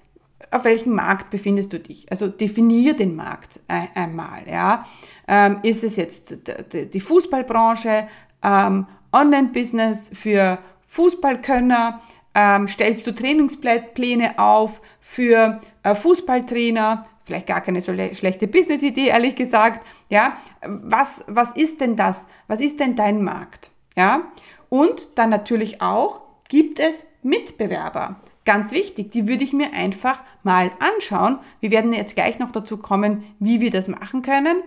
auf 0.52 0.64
welchem 0.64 0.94
Markt 0.94 1.30
befindest 1.30 1.74
du 1.74 1.80
dich. 1.80 2.10
Also 2.12 2.28
definier 2.28 2.96
den 2.96 3.16
Markt 3.16 3.60
einmal. 3.68 4.44
Ja. 4.50 4.86
Ähm, 5.28 5.60
ist 5.64 5.84
es 5.84 5.96
jetzt 5.96 6.38
die 6.74 7.02
Fußballbranche, 7.02 8.08
ähm, 8.44 8.88
Online-Business 9.12 10.12
für 10.14 10.60
Fußballkönner? 10.88 12.02
Ähm, 12.34 12.68
stellst 12.68 13.06
du 13.06 13.14
Trainingspläne 13.14 14.40
auf 14.40 14.82
für 15.02 15.62
äh, 15.84 15.96
Fußballtrainer? 15.96 17.06
Vielleicht 17.30 17.46
gar 17.46 17.62
keine 17.62 17.80
so 17.80 17.94
schlechte 17.94 18.48
Business-Idee, 18.48 19.10
ehrlich 19.10 19.36
gesagt. 19.36 19.86
Ja, 20.10 20.38
was, 20.66 21.24
was 21.28 21.56
ist 21.56 21.80
denn 21.80 21.96
das? 21.96 22.26
Was 22.48 22.60
ist 22.60 22.80
denn 22.80 22.96
dein 22.96 23.24
Markt? 23.24 23.70
Ja, 23.96 24.24
und 24.70 25.10
dann 25.20 25.30
natürlich 25.30 25.80
auch, 25.80 26.22
gibt 26.48 26.80
es 26.80 27.06
Mitbewerber? 27.22 28.16
Ganz 28.46 28.72
wichtig, 28.72 29.12
die 29.12 29.28
würde 29.28 29.44
ich 29.44 29.54
mir 29.54 29.74
einfach 29.74 30.24
mal 30.42 30.72
anschauen. 30.80 31.38
Wir 31.60 31.70
werden 31.70 31.94
jetzt 31.94 32.16
gleich 32.16 32.40
noch 32.40 32.52
dazu 32.52 32.78
kommen, 32.78 33.24
wie 33.38 33.60
wir 33.60 33.70
das 33.70 33.88
machen 33.88 34.24
können. 34.24 34.58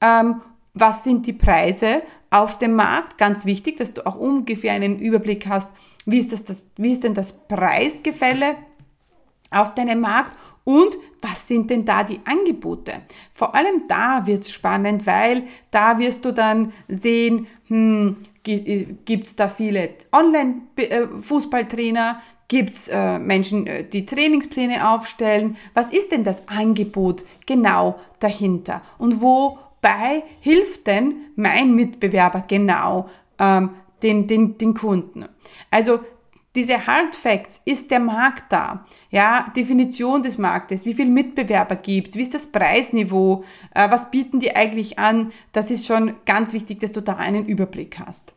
Ähm, 0.00 0.40
was 0.74 1.04
sind 1.04 1.24
die 1.24 1.32
Preise 1.32 2.02
auf 2.30 2.58
dem 2.58 2.74
Markt? 2.74 3.16
Ganz 3.16 3.44
wichtig, 3.44 3.76
dass 3.76 3.94
du 3.94 4.04
auch 4.04 4.16
ungefähr 4.16 4.72
einen 4.72 4.98
Überblick 4.98 5.46
hast, 5.46 5.70
wie 6.04 6.18
ist, 6.18 6.32
das, 6.32 6.42
das, 6.42 6.66
wie 6.78 6.90
ist 6.90 7.04
denn 7.04 7.14
das 7.14 7.46
Preisgefälle 7.46 8.56
auf 9.52 9.76
deinem 9.76 10.00
Markt 10.00 10.32
und 10.64 10.98
was 11.20 11.48
sind 11.48 11.70
denn 11.70 11.84
da 11.84 12.04
die 12.04 12.20
Angebote? 12.24 12.92
Vor 13.32 13.54
allem 13.54 13.82
da 13.88 14.26
wird 14.26 14.42
es 14.42 14.52
spannend, 14.52 15.06
weil 15.06 15.44
da 15.70 15.98
wirst 15.98 16.24
du 16.24 16.32
dann 16.32 16.72
sehen, 16.88 17.46
hm, 17.68 18.16
gibt 18.42 19.26
es 19.26 19.36
da 19.36 19.48
viele 19.48 19.90
Online-Fußballtrainer, 20.12 22.20
Gibt 22.48 22.70
es 22.70 22.88
äh, 22.88 23.18
Menschen, 23.18 23.66
äh, 23.66 23.84
die 23.84 24.06
Trainingspläne 24.06 24.90
aufstellen? 24.90 25.58
Was 25.74 25.92
ist 25.92 26.12
denn 26.12 26.24
das 26.24 26.48
Angebot 26.48 27.22
genau 27.44 28.00
dahinter? 28.20 28.80
Und 28.96 29.20
wobei 29.20 30.22
hilft 30.40 30.86
denn 30.86 31.26
mein 31.36 31.74
Mitbewerber 31.74 32.42
genau 32.48 33.10
ähm, 33.38 33.70
den, 34.02 34.26
den, 34.26 34.56
den 34.56 34.72
Kunden? 34.72 35.26
Also 35.70 36.00
diese 36.54 36.86
Hard 36.86 37.14
Facts, 37.14 37.60
ist 37.64 37.90
der 37.90 38.00
Markt 38.00 38.52
da? 38.52 38.86
Ja, 39.10 39.52
Definition 39.56 40.22
des 40.22 40.38
Marktes, 40.38 40.84
wie 40.84 40.94
viel 40.94 41.08
Mitbewerber 41.08 41.76
gibt 41.76 42.16
wie 42.16 42.22
ist 42.22 42.34
das 42.34 42.46
Preisniveau, 42.46 43.44
äh, 43.74 43.90
was 43.90 44.10
bieten 44.10 44.40
die 44.40 44.56
eigentlich 44.56 44.98
an? 44.98 45.32
Das 45.52 45.70
ist 45.70 45.86
schon 45.86 46.14
ganz 46.26 46.52
wichtig, 46.52 46.80
dass 46.80 46.92
du 46.92 47.02
da 47.02 47.16
einen 47.16 47.46
Überblick 47.46 47.98
hast. 47.98 48.34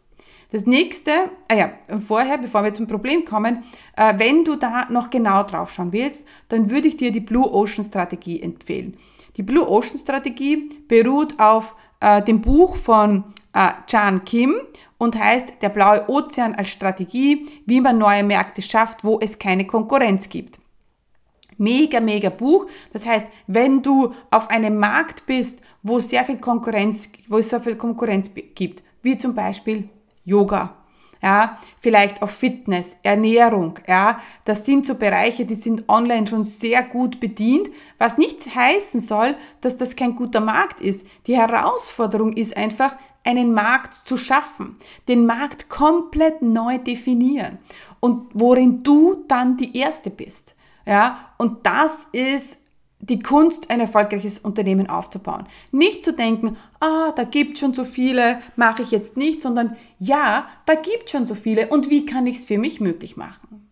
Das 0.52 0.66
nächste, 0.66 1.12
ah 1.50 1.56
ja, 1.56 1.72
vorher, 2.06 2.38
bevor 2.38 2.64
wir 2.66 2.74
zum 2.74 2.86
Problem 2.86 3.24
kommen, 3.24 3.64
äh, 3.96 4.14
wenn 4.18 4.44
du 4.44 4.58
da 4.58 4.88
noch 4.90 5.10
genau 5.10 5.44
drauf 5.44 5.72
schauen 5.72 5.94
willst, 5.94 6.28
dann 6.50 6.70
würde 6.70 6.90
ich 6.90 6.98
dir 6.98 7.12
die 7.12 7.22
Blue 7.22 7.50
Ocean 7.50 7.86
Strategie 7.86 8.42
empfehlen. 8.42 8.98
Die 9.38 9.44
Blue 9.44 9.68
Ocean 9.68 9.98
Strategie 9.98 10.70
beruht 10.90 11.40
auf 11.40 11.74
äh, 12.02 12.22
dem 12.22 12.42
Buch 12.42 12.76
von 12.76 13.24
äh, 13.54 13.70
Chan 13.88 14.26
Kim 14.26 14.56
und 15.02 15.18
heißt 15.18 15.54
Der 15.64 15.70
blaue 15.70 16.08
Ozean 16.10 16.54
als 16.54 16.70
Strategie, 16.70 17.48
wie 17.66 17.82
man 17.82 17.98
neue 17.98 18.24
Märkte 18.24 18.62
schafft, 18.62 19.04
wo 19.04 19.20
es 19.20 19.40
keine 19.40 19.66
Konkurrenz 19.66 20.30
gibt. 20.30 20.60
Mega, 21.58 22.00
mega 22.00 22.30
Buch. 22.30 22.68
Das 22.94 23.08
heißt, 23.08 23.26
wenn 23.48 23.82
du 23.82 24.14
auf 24.30 24.52
einem 24.52 24.78
Markt 24.78 25.26
bist, 25.26 25.60
wo 25.82 26.00
sehr 26.00 26.24
viel 26.24 26.38
Konkurrenz, 26.38 27.10
wo 27.28 27.40
es 27.40 27.50
sehr 27.50 27.62
viel 27.62 27.78
Konkurrenz 27.78 28.30
gibt, 28.54 28.84
wie 29.02 29.18
zum 29.18 29.34
Beispiel 29.34 29.90
Yoga, 30.24 30.76
ja, 31.24 31.58
vielleicht 31.80 32.22
auch 32.22 32.30
Fitness, 32.30 32.98
Ernährung, 33.02 33.80
ja, 33.88 34.20
das 34.46 34.68
sind 34.68 34.86
so 34.86 34.94
Bereiche, 34.94 35.46
die 35.46 35.56
sind 35.56 35.90
online 35.90 36.28
schon 36.28 36.44
sehr 36.44 36.84
gut 36.84 37.20
bedient, 37.20 37.70
was 37.98 38.20
nicht 38.20 38.56
heißen 38.56 39.00
soll, 39.00 39.36
dass 39.62 39.78
das 39.78 39.96
kein 39.96 40.16
guter 40.16 40.42
Markt 40.42 40.80
ist. 40.80 41.08
Die 41.26 41.38
Herausforderung 41.38 42.34
ist 42.34 42.56
einfach, 42.56 42.96
einen 43.24 43.54
Markt 43.54 44.02
zu 44.06 44.18
schaffen, 44.18 44.78
den 45.08 45.26
Markt 45.26 45.70
komplett 45.70 46.42
neu 46.42 46.78
definieren 46.78 47.60
und 48.00 48.30
worin 48.34 48.84
du 48.84 49.24
dann 49.28 49.58
die 49.58 49.78
Erste 49.78 50.10
bist. 50.10 50.56
Ja, 50.86 51.34
und 51.38 51.66
das 51.66 52.08
ist 52.12 52.58
die 53.00 53.20
Kunst, 53.20 53.70
ein 53.70 53.80
erfolgreiches 53.80 54.40
Unternehmen 54.40 54.88
aufzubauen. 54.88 55.48
Nicht 55.72 56.04
zu 56.04 56.14
denken, 56.14 56.58
ah, 56.80 57.12
da 57.16 57.24
gibt 57.24 57.58
schon 57.58 57.74
so 57.74 57.84
viele, 57.84 58.42
mache 58.56 58.84
ich 58.84 58.92
jetzt 58.92 59.18
nicht, 59.18 59.42
sondern 59.42 59.76
ja, 59.98 60.48
da 60.66 60.76
gibt 60.76 61.10
schon 61.10 61.26
so 61.26 61.36
viele 61.36 61.68
und 61.68 61.90
wie 61.90 62.06
kann 62.06 62.28
ich 62.28 62.38
es 62.38 62.46
für 62.46 62.58
mich 62.58 62.80
möglich 62.80 63.18
machen? 63.18 63.71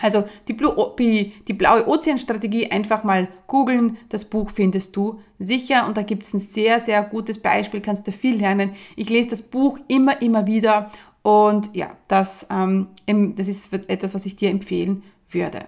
Also 0.00 0.24
die, 0.48 0.52
Blue, 0.52 0.94
die 0.98 1.52
blaue 1.52 1.86
Ozeanstrategie 1.86 2.70
einfach 2.70 3.04
mal 3.04 3.28
googeln, 3.46 3.96
das 4.08 4.24
Buch 4.24 4.50
findest 4.50 4.96
du 4.96 5.20
sicher 5.38 5.86
und 5.86 5.96
da 5.96 6.02
gibt 6.02 6.24
es 6.24 6.34
ein 6.34 6.40
sehr, 6.40 6.80
sehr 6.80 7.02
gutes 7.02 7.38
Beispiel, 7.38 7.80
kannst 7.80 8.06
du 8.06 8.12
viel 8.12 8.36
lernen. 8.36 8.74
Ich 8.96 9.08
lese 9.08 9.30
das 9.30 9.42
Buch 9.42 9.78
immer, 9.88 10.20
immer 10.20 10.46
wieder 10.46 10.90
und 11.22 11.74
ja, 11.74 11.96
das, 12.08 12.46
ähm, 12.50 12.88
das 13.06 13.48
ist 13.48 13.72
etwas, 13.72 14.14
was 14.14 14.26
ich 14.26 14.36
dir 14.36 14.50
empfehlen 14.50 15.04
würde. 15.30 15.60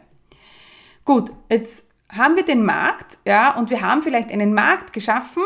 Gut, 1.04 1.32
jetzt 1.50 1.88
haben 2.08 2.36
wir 2.36 2.44
den 2.44 2.64
Markt, 2.64 3.18
ja, 3.24 3.56
und 3.56 3.70
wir 3.70 3.80
haben 3.80 4.02
vielleicht 4.02 4.30
einen 4.30 4.54
Markt 4.54 4.92
geschaffen, 4.92 5.42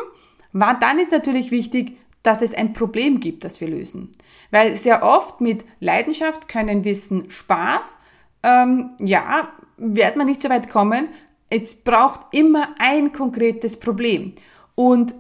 war, 0.52 0.78
dann 0.78 0.99
ist 0.99 1.12
natürlich 1.12 1.50
wichtig, 1.50 1.99
dass 2.22 2.42
es 2.42 2.54
ein 2.54 2.72
Problem 2.72 3.20
gibt, 3.20 3.44
das 3.44 3.60
wir 3.60 3.68
lösen. 3.68 4.12
Weil 4.50 4.75
sehr 4.75 5.02
oft 5.02 5.40
mit 5.40 5.64
Leidenschaft 5.78 6.49
können 6.49 6.84
Wissen 6.84 7.30
Spaß, 7.30 7.99
ähm, 8.42 8.90
ja, 8.99 9.52
wird 9.76 10.16
man 10.16 10.26
nicht 10.26 10.42
so 10.42 10.49
weit 10.49 10.68
kommen. 10.68 11.09
Es 11.49 11.75
braucht 11.75 12.32
immer 12.32 12.75
ein 12.78 13.12
konkretes 13.12 13.78
Problem. 13.78 14.35
Und 14.75 15.14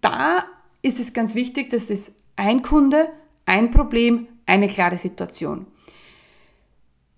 da 0.00 0.44
ist 0.82 0.98
es 0.98 1.12
ganz 1.12 1.34
wichtig, 1.34 1.70
dass 1.70 1.90
es 1.90 2.12
ein 2.36 2.62
Kunde, 2.62 3.08
ein 3.46 3.70
Problem, 3.70 4.26
eine 4.46 4.68
klare 4.68 4.98
Situation. 4.98 5.66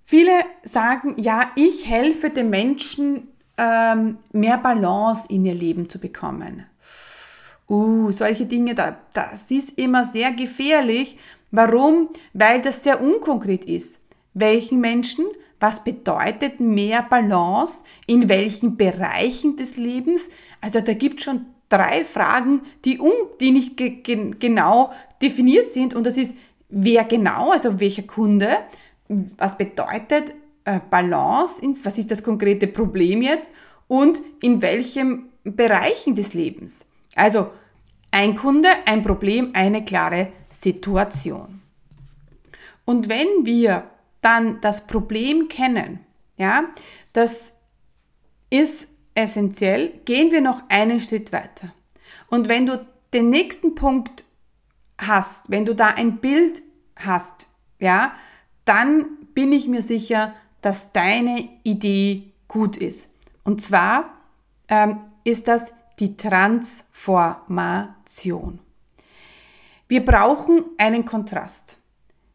Viele 0.04 0.44
sagen, 0.64 1.14
ja, 1.16 1.52
ich 1.54 1.88
helfe 1.88 2.30
den 2.30 2.50
Menschen, 2.50 3.28
ähm, 3.56 4.18
mehr 4.32 4.58
Balance 4.58 5.26
in 5.28 5.44
ihr 5.44 5.54
Leben 5.54 5.88
zu 5.88 5.98
bekommen. 5.98 6.66
Uh, 7.68 8.12
solche 8.12 8.44
Dinge, 8.44 8.74
da, 8.74 8.98
das 9.14 9.50
ist 9.50 9.78
immer 9.78 10.04
sehr 10.04 10.32
gefährlich. 10.32 11.18
Warum? 11.50 12.10
Weil 12.34 12.60
das 12.60 12.82
sehr 12.82 13.00
unkonkret 13.00 13.64
ist. 13.64 14.00
Welchen 14.34 14.80
Menschen? 14.80 15.26
Was 15.60 15.84
bedeutet 15.84 16.58
mehr 16.58 17.02
Balance? 17.02 17.84
In 18.06 18.28
welchen 18.28 18.76
Bereichen 18.76 19.56
des 19.56 19.76
Lebens? 19.76 20.28
Also 20.60 20.80
da 20.80 20.92
gibt 20.92 21.20
es 21.20 21.24
schon 21.24 21.46
drei 21.68 22.04
Fragen, 22.04 22.62
die, 22.84 22.98
um, 22.98 23.12
die 23.40 23.50
nicht 23.50 23.76
ge 23.76 23.90
ge 23.90 24.32
genau 24.38 24.92
definiert 25.20 25.68
sind. 25.68 25.94
Und 25.94 26.06
das 26.06 26.16
ist, 26.16 26.34
wer 26.68 27.04
genau, 27.04 27.52
also 27.52 27.80
welcher 27.80 28.02
Kunde? 28.02 28.58
Was 29.08 29.56
bedeutet 29.56 30.34
äh, 30.64 30.80
Balance? 30.90 31.62
Was 31.84 31.98
ist 31.98 32.10
das 32.10 32.22
konkrete 32.22 32.66
Problem 32.66 33.22
jetzt? 33.22 33.52
Und 33.88 34.20
in 34.40 34.62
welchen 34.62 35.30
Bereichen 35.44 36.14
des 36.14 36.34
Lebens? 36.34 36.86
Also 37.14 37.50
ein 38.10 38.36
Kunde, 38.36 38.68
ein 38.86 39.02
Problem, 39.02 39.50
eine 39.54 39.84
klare 39.84 40.28
Situation. 40.50 41.62
Und 42.84 43.08
wenn 43.08 43.28
wir 43.44 43.84
dann 44.22 44.60
das 44.62 44.86
Problem 44.86 45.48
kennen, 45.48 46.00
ja, 46.38 46.64
das 47.12 47.52
ist 48.48 48.88
essentiell, 49.14 50.00
gehen 50.04 50.30
wir 50.30 50.40
noch 50.40 50.62
einen 50.68 51.00
Schritt 51.00 51.32
weiter. 51.32 51.74
Und 52.28 52.48
wenn 52.48 52.66
du 52.66 52.86
den 53.12 53.28
nächsten 53.28 53.74
Punkt 53.74 54.24
hast, 54.98 55.50
wenn 55.50 55.66
du 55.66 55.74
da 55.74 55.88
ein 55.88 56.18
Bild 56.18 56.62
hast, 56.96 57.46
ja, 57.78 58.14
dann 58.64 59.18
bin 59.34 59.52
ich 59.52 59.68
mir 59.68 59.82
sicher, 59.82 60.34
dass 60.60 60.92
deine 60.92 61.48
Idee 61.64 62.32
gut 62.48 62.76
ist. 62.76 63.10
Und 63.44 63.60
zwar 63.60 64.14
ähm, 64.68 65.00
ist 65.24 65.48
das 65.48 65.72
die 65.98 66.16
Transformation. 66.16 68.60
Wir 69.88 70.04
brauchen 70.04 70.64
einen 70.78 71.04
Kontrast. 71.04 71.76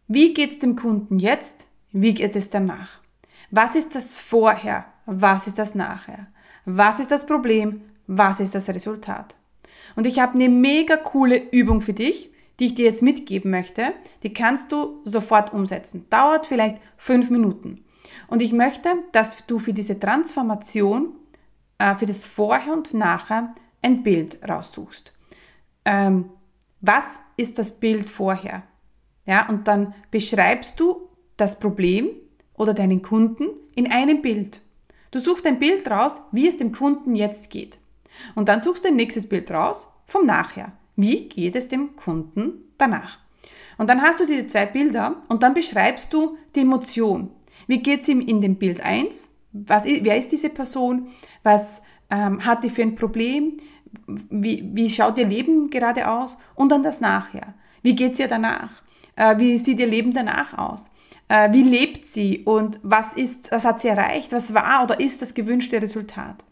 Wie 0.08 0.34
geht 0.34 0.52
es 0.52 0.60
dem 0.60 0.76
Kunden 0.76 1.20
jetzt? 1.20 1.67
Wie 1.92 2.14
geht 2.14 2.36
es 2.36 2.50
danach? 2.50 3.02
Was 3.52 3.76
ist 3.76 3.96
das 3.96 4.18
Vorher? 4.18 4.86
Was 5.06 5.48
ist 5.48 5.58
das 5.58 5.74
Nachher? 5.74 6.28
Was 6.66 7.00
ist 7.00 7.12
das 7.12 7.26
Problem? 7.26 7.82
Was 8.08 8.40
ist 8.40 8.56
das 8.56 8.68
Resultat? 8.68 9.36
Und 9.96 10.06
ich 10.06 10.20
habe 10.20 10.36
eine 10.36 10.50
mega 10.50 10.98
coole 10.98 11.38
Übung 11.52 11.82
für 11.82 11.94
dich, 11.94 12.32
die 12.60 12.68
ich 12.68 12.76
dir 12.76 12.86
jetzt 12.86 13.02
mitgeben 13.02 13.52
möchte. 13.52 13.94
Die 14.24 14.34
kannst 14.34 14.72
du 14.72 15.02
sofort 15.06 15.54
umsetzen. 15.54 16.08
Dauert 16.10 16.48
vielleicht 16.48 16.78
fünf 16.98 17.30
Minuten. 17.30 17.86
Und 18.28 18.42
ich 18.42 18.52
möchte, 18.52 18.90
dass 19.12 19.46
du 19.46 19.60
für 19.60 19.74
diese 19.74 20.00
Transformation, 20.00 21.14
äh, 21.78 21.96
für 21.96 22.06
das 22.06 22.26
Vorher 22.26 22.74
und 22.74 22.94
Nachher 22.94 23.54
ein 23.82 24.04
Bild 24.04 24.40
raussuchst. 24.48 25.14
Ähm, 25.86 26.32
was 26.82 27.20
ist 27.38 27.58
das 27.58 27.80
Bild 27.80 28.10
vorher? 28.10 28.64
Ja, 29.26 29.48
und 29.50 29.68
dann 29.68 29.94
beschreibst 30.12 30.80
du 30.80 31.07
das 31.38 31.60
Problem 31.60 32.10
oder 32.56 32.74
deinen 32.74 33.02
Kunden 33.02 33.48
in 33.76 33.92
einem 33.92 34.22
Bild. 34.22 34.60
Du 35.12 35.20
suchst 35.20 35.46
ein 35.46 35.60
Bild 35.60 35.90
raus, 35.90 36.22
wie 36.32 36.48
es 36.48 36.58
dem 36.58 36.72
Kunden 36.72 37.16
jetzt 37.16 37.50
geht. 37.50 37.80
Und 38.36 38.50
dann 38.50 38.62
suchst 38.62 38.84
du 38.84 38.90
ein 38.90 38.96
nächstes 38.96 39.30
Bild 39.30 39.50
raus 39.52 39.88
vom 40.06 40.26
Nachher. 40.26 40.74
Wie 40.96 41.30
geht 41.30 41.56
es 41.56 41.68
dem 41.68 41.96
Kunden 41.96 42.66
danach? 42.78 43.20
Und 43.78 43.90
dann 43.90 44.02
hast 44.02 44.20
du 44.20 44.26
diese 44.26 44.48
zwei 44.48 44.66
Bilder 44.66 45.22
und 45.30 45.44
dann 45.44 45.54
beschreibst 45.54 46.12
du 46.12 46.38
die 46.56 46.62
Emotion. 46.62 47.30
Wie 47.68 47.80
geht 47.80 48.02
es 48.02 48.08
ihm 48.08 48.22
in 48.22 48.42
dem 48.42 48.56
Bild 48.56 48.82
1? 48.82 49.36
Was, 49.52 49.86
wer 49.86 50.18
ist 50.18 50.32
diese 50.32 50.50
Person? 50.50 51.10
Was 51.44 51.82
ähm, 52.10 52.44
hat 52.44 52.64
die 52.64 52.70
für 52.70 52.82
ein 52.82 52.96
Problem? 52.96 53.58
Wie, 54.08 54.68
wie 54.74 54.90
schaut 54.90 55.18
ihr 55.18 55.28
Leben 55.28 55.70
gerade 55.70 56.10
aus? 56.10 56.38
Und 56.56 56.72
dann 56.72 56.84
das 56.84 57.02
Nachher. 57.02 57.54
Wie 57.84 57.96
geht 57.96 58.14
es 58.14 58.20
ihr 58.20 58.28
danach? 58.28 58.82
Äh, 59.16 59.38
wie 59.38 59.58
sieht 59.60 59.80
ihr 59.80 59.88
Leben 59.88 60.14
danach 60.14 60.58
aus? 60.58 60.92
Äh, 61.30 61.52
wie 61.52 61.64
lebt 61.64 62.06
sie 62.06 62.44
und 62.44 62.80
was 62.84 63.14
ist, 63.14 63.52
was 63.52 63.66
hat 63.66 63.82
sie 63.82 63.90
erreicht? 63.90 64.32
Was 64.32 64.54
war 64.54 64.84
oder 64.84 65.00
ist 65.00 65.22
das 65.22 65.34
gewünschte 65.34 65.82
Resultat? 65.82 66.44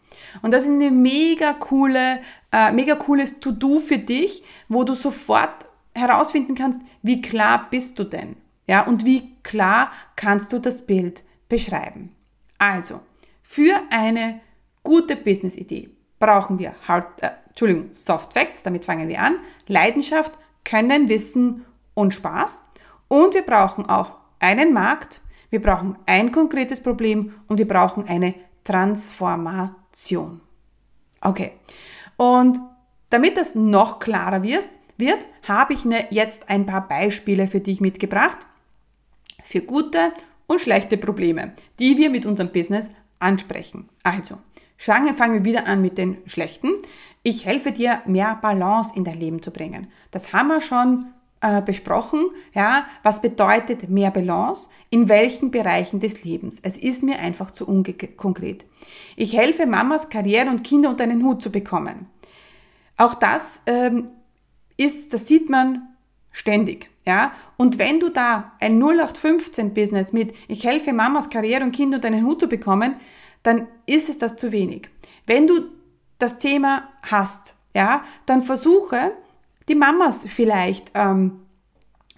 Und 0.41 0.53
das 0.53 0.63
ist 0.63 0.69
eine 0.69 0.91
mega 0.91 1.53
coole, 1.53 2.19
äh, 2.51 2.71
mega 2.71 2.95
cooles 2.95 3.39
To-Do 3.39 3.79
für 3.79 3.97
dich, 3.97 4.43
wo 4.67 4.83
du 4.83 4.95
sofort 4.95 5.67
herausfinden 5.93 6.55
kannst, 6.55 6.81
wie 7.01 7.21
klar 7.21 7.67
bist 7.69 7.97
du 7.99 8.03
denn? 8.03 8.35
Ja, 8.67 8.85
und 8.85 9.05
wie 9.05 9.35
klar 9.43 9.91
kannst 10.15 10.51
du 10.51 10.59
das 10.59 10.85
Bild 10.85 11.23
beschreiben? 11.47 12.13
Also, 12.57 13.01
für 13.43 13.81
eine 13.89 14.41
gute 14.83 15.15
Business-Idee 15.15 15.89
brauchen 16.19 16.59
wir 16.59 16.75
Hard, 16.87 17.21
äh, 17.21 17.31
Entschuldigung, 17.49 17.89
Soft 17.93 18.33
Facts, 18.33 18.63
damit 18.63 18.85
fangen 18.85 19.07
wir 19.07 19.21
an, 19.21 19.37
Leidenschaft, 19.67 20.33
Können, 20.63 21.09
Wissen 21.09 21.65
und 21.93 22.13
Spaß. 22.13 22.63
Und 23.07 23.33
wir 23.33 23.43
brauchen 23.43 23.87
auch 23.87 24.17
einen 24.39 24.73
Markt, 24.73 25.21
wir 25.49 25.61
brauchen 25.61 25.97
ein 26.05 26.31
konkretes 26.31 26.81
Problem 26.81 27.33
und 27.47 27.59
wir 27.59 27.67
brauchen 27.67 28.07
eine 28.07 28.35
Transformation. 28.63 30.41
Okay. 31.21 31.51
Und 32.17 32.59
damit 33.09 33.37
das 33.37 33.55
noch 33.55 33.99
klarer 33.99 34.43
wird, 34.43 34.67
wird 34.97 35.25
habe 35.43 35.73
ich 35.73 35.85
jetzt 36.09 36.49
ein 36.49 36.65
paar 36.65 36.87
Beispiele 36.87 37.47
für 37.47 37.59
dich 37.59 37.81
mitgebracht 37.81 38.37
für 39.43 39.61
gute 39.61 40.11
und 40.47 40.59
schlechte 40.59 40.97
Probleme, 40.97 41.53
die 41.79 41.97
wir 41.97 42.09
mit 42.09 42.25
unserem 42.25 42.51
Business 42.51 42.89
ansprechen. 43.19 43.89
Also, 44.03 44.39
fangen 44.77 45.33
wir 45.33 45.45
wieder 45.45 45.67
an 45.67 45.81
mit 45.81 45.97
den 45.97 46.17
schlechten. 46.25 46.69
Ich 47.23 47.45
helfe 47.45 47.71
dir, 47.71 48.01
mehr 48.05 48.37
Balance 48.41 48.93
in 48.95 49.03
dein 49.03 49.19
Leben 49.19 49.41
zu 49.41 49.51
bringen. 49.51 49.87
Das 50.11 50.33
haben 50.33 50.47
wir 50.49 50.61
schon 50.61 51.07
äh, 51.41 51.61
besprochen. 51.61 52.29
Ja, 52.53 52.85
was 53.03 53.21
bedeutet 53.21 53.89
mehr 53.89 54.11
Balance? 54.11 54.69
In 54.89 55.09
welchen 55.09 55.51
Bereichen 55.51 55.99
des 55.99 56.23
Lebens? 56.23 56.59
Es 56.61 56.77
ist 56.77 57.03
mir 57.03 57.19
einfach 57.19 57.51
zu 57.51 57.67
unkonkret. 57.67 58.65
Ich 59.15 59.35
helfe 59.35 59.65
Mamas, 59.65 60.09
Karriere 60.09 60.49
und 60.49 60.63
Kinder 60.63 60.89
unter 60.89 61.03
einen 61.03 61.23
Hut 61.23 61.41
zu 61.41 61.51
bekommen. 61.51 62.07
Auch 62.97 63.13
das 63.13 63.61
ähm, 63.65 64.11
ist, 64.77 65.13
das 65.13 65.27
sieht 65.27 65.49
man 65.49 65.89
ständig. 66.31 66.89
Ja, 67.05 67.33
und 67.57 67.77
wenn 67.77 67.99
du 67.99 68.09
da 68.09 68.53
ein 68.59 68.81
0815 68.81 69.75
Business 69.75 70.11
mit 70.11 70.33
ich 70.47 70.63
helfe 70.63 70.91
Mamas 70.91 71.29
Karriere 71.29 71.63
und 71.63 71.71
Kinder 71.71 71.97
unter 71.97 72.07
einen 72.07 72.25
Hut 72.25 72.39
zu 72.39 72.49
bekommen, 72.49 72.95
dann 73.43 73.67
ist 73.85 74.09
es 74.09 74.17
das 74.17 74.37
zu 74.37 74.51
wenig. 74.51 74.89
Wenn 75.27 75.45
du 75.45 75.65
das 76.17 76.39
Thema 76.39 76.89
hast, 77.03 77.53
ja, 77.75 78.03
dann 78.25 78.41
versuche 78.41 79.11
die 79.67 79.75
Mamas 79.75 80.25
vielleicht 80.27 80.91
ähm, 80.93 81.41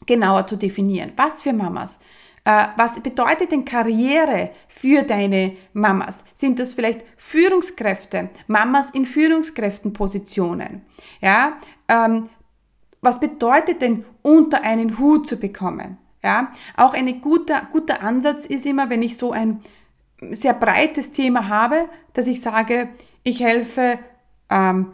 genauer 0.06 0.48
zu 0.48 0.56
definieren. 0.56 1.14
Was 1.16 1.42
für 1.42 1.54
Mamas? 1.54 2.00
Äh, 2.48 2.68
was 2.78 3.00
bedeutet 3.02 3.52
denn 3.52 3.66
Karriere 3.66 4.52
für 4.70 5.04
deine 5.04 5.58
Mamas? 5.74 6.24
Sind 6.34 6.60
das 6.60 6.74
vielleicht 6.74 7.04
Führungskräfte, 7.18 8.30
Mamas 8.48 8.92
in 8.92 9.06
Führungskräftenpositionen? 9.06 10.82
Ja, 11.22 11.58
ähm, 11.88 12.30
was 13.02 13.20
bedeutet 13.20 13.82
denn 13.82 14.06
unter 14.22 14.64
einen 14.64 14.98
Hut 14.98 15.28
zu 15.28 15.38
bekommen? 15.38 15.98
Ja, 16.24 16.52
auch 16.76 16.94
ein 16.94 17.22
guter, 17.22 17.68
guter 17.72 18.02
Ansatz 18.02 18.46
ist 18.46 18.66
immer, 18.66 18.90
wenn 18.90 19.04
ich 19.04 19.18
so 19.18 19.32
ein 19.32 19.60
sehr 20.32 20.54
breites 20.54 21.12
Thema 21.12 21.48
habe, 21.48 21.90
dass 22.14 22.28
ich 22.28 22.42
sage, 22.42 22.90
ich 23.24 23.42
helfe 23.42 24.00
ähm, 24.50 24.94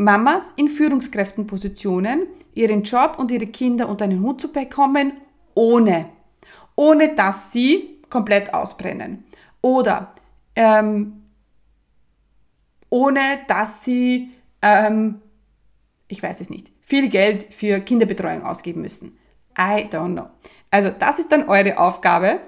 Mamas 0.00 0.54
in 0.56 0.68
Führungskräftenpositionen, 0.68 2.26
ihren 2.54 2.84
Job 2.84 3.18
und 3.18 3.30
ihre 3.30 3.46
Kinder 3.46 3.86
unter 3.86 4.06
einen 4.06 4.22
Hut 4.22 4.40
zu 4.40 4.50
bekommen, 4.50 5.12
ohne, 5.54 6.08
ohne 6.74 7.14
dass 7.14 7.52
sie 7.52 8.00
komplett 8.08 8.54
ausbrennen. 8.54 9.24
Oder 9.60 10.14
ähm, 10.56 11.24
ohne 12.88 13.40
dass 13.46 13.84
sie, 13.84 14.30
ähm, 14.62 15.20
ich 16.08 16.22
weiß 16.22 16.40
es 16.40 16.48
nicht, 16.48 16.72
viel 16.80 17.10
Geld 17.10 17.52
für 17.52 17.80
Kinderbetreuung 17.80 18.42
ausgeben 18.42 18.80
müssen. 18.80 19.18
I 19.58 19.84
don't 19.84 20.14
know. 20.14 20.30
Also 20.70 20.88
das 20.88 21.18
ist 21.18 21.30
dann 21.30 21.46
eure 21.46 21.78
Aufgabe, 21.78 22.40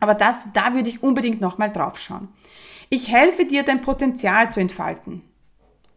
aber 0.00 0.14
das, 0.14 0.46
da 0.54 0.72
würde 0.72 0.88
ich 0.88 1.02
unbedingt 1.02 1.42
nochmal 1.42 1.70
drauf 1.70 1.98
schauen. 1.98 2.28
Ich 2.88 3.12
helfe 3.12 3.44
dir, 3.44 3.64
dein 3.64 3.82
Potenzial 3.82 4.50
zu 4.50 4.60
entfalten. 4.60 5.22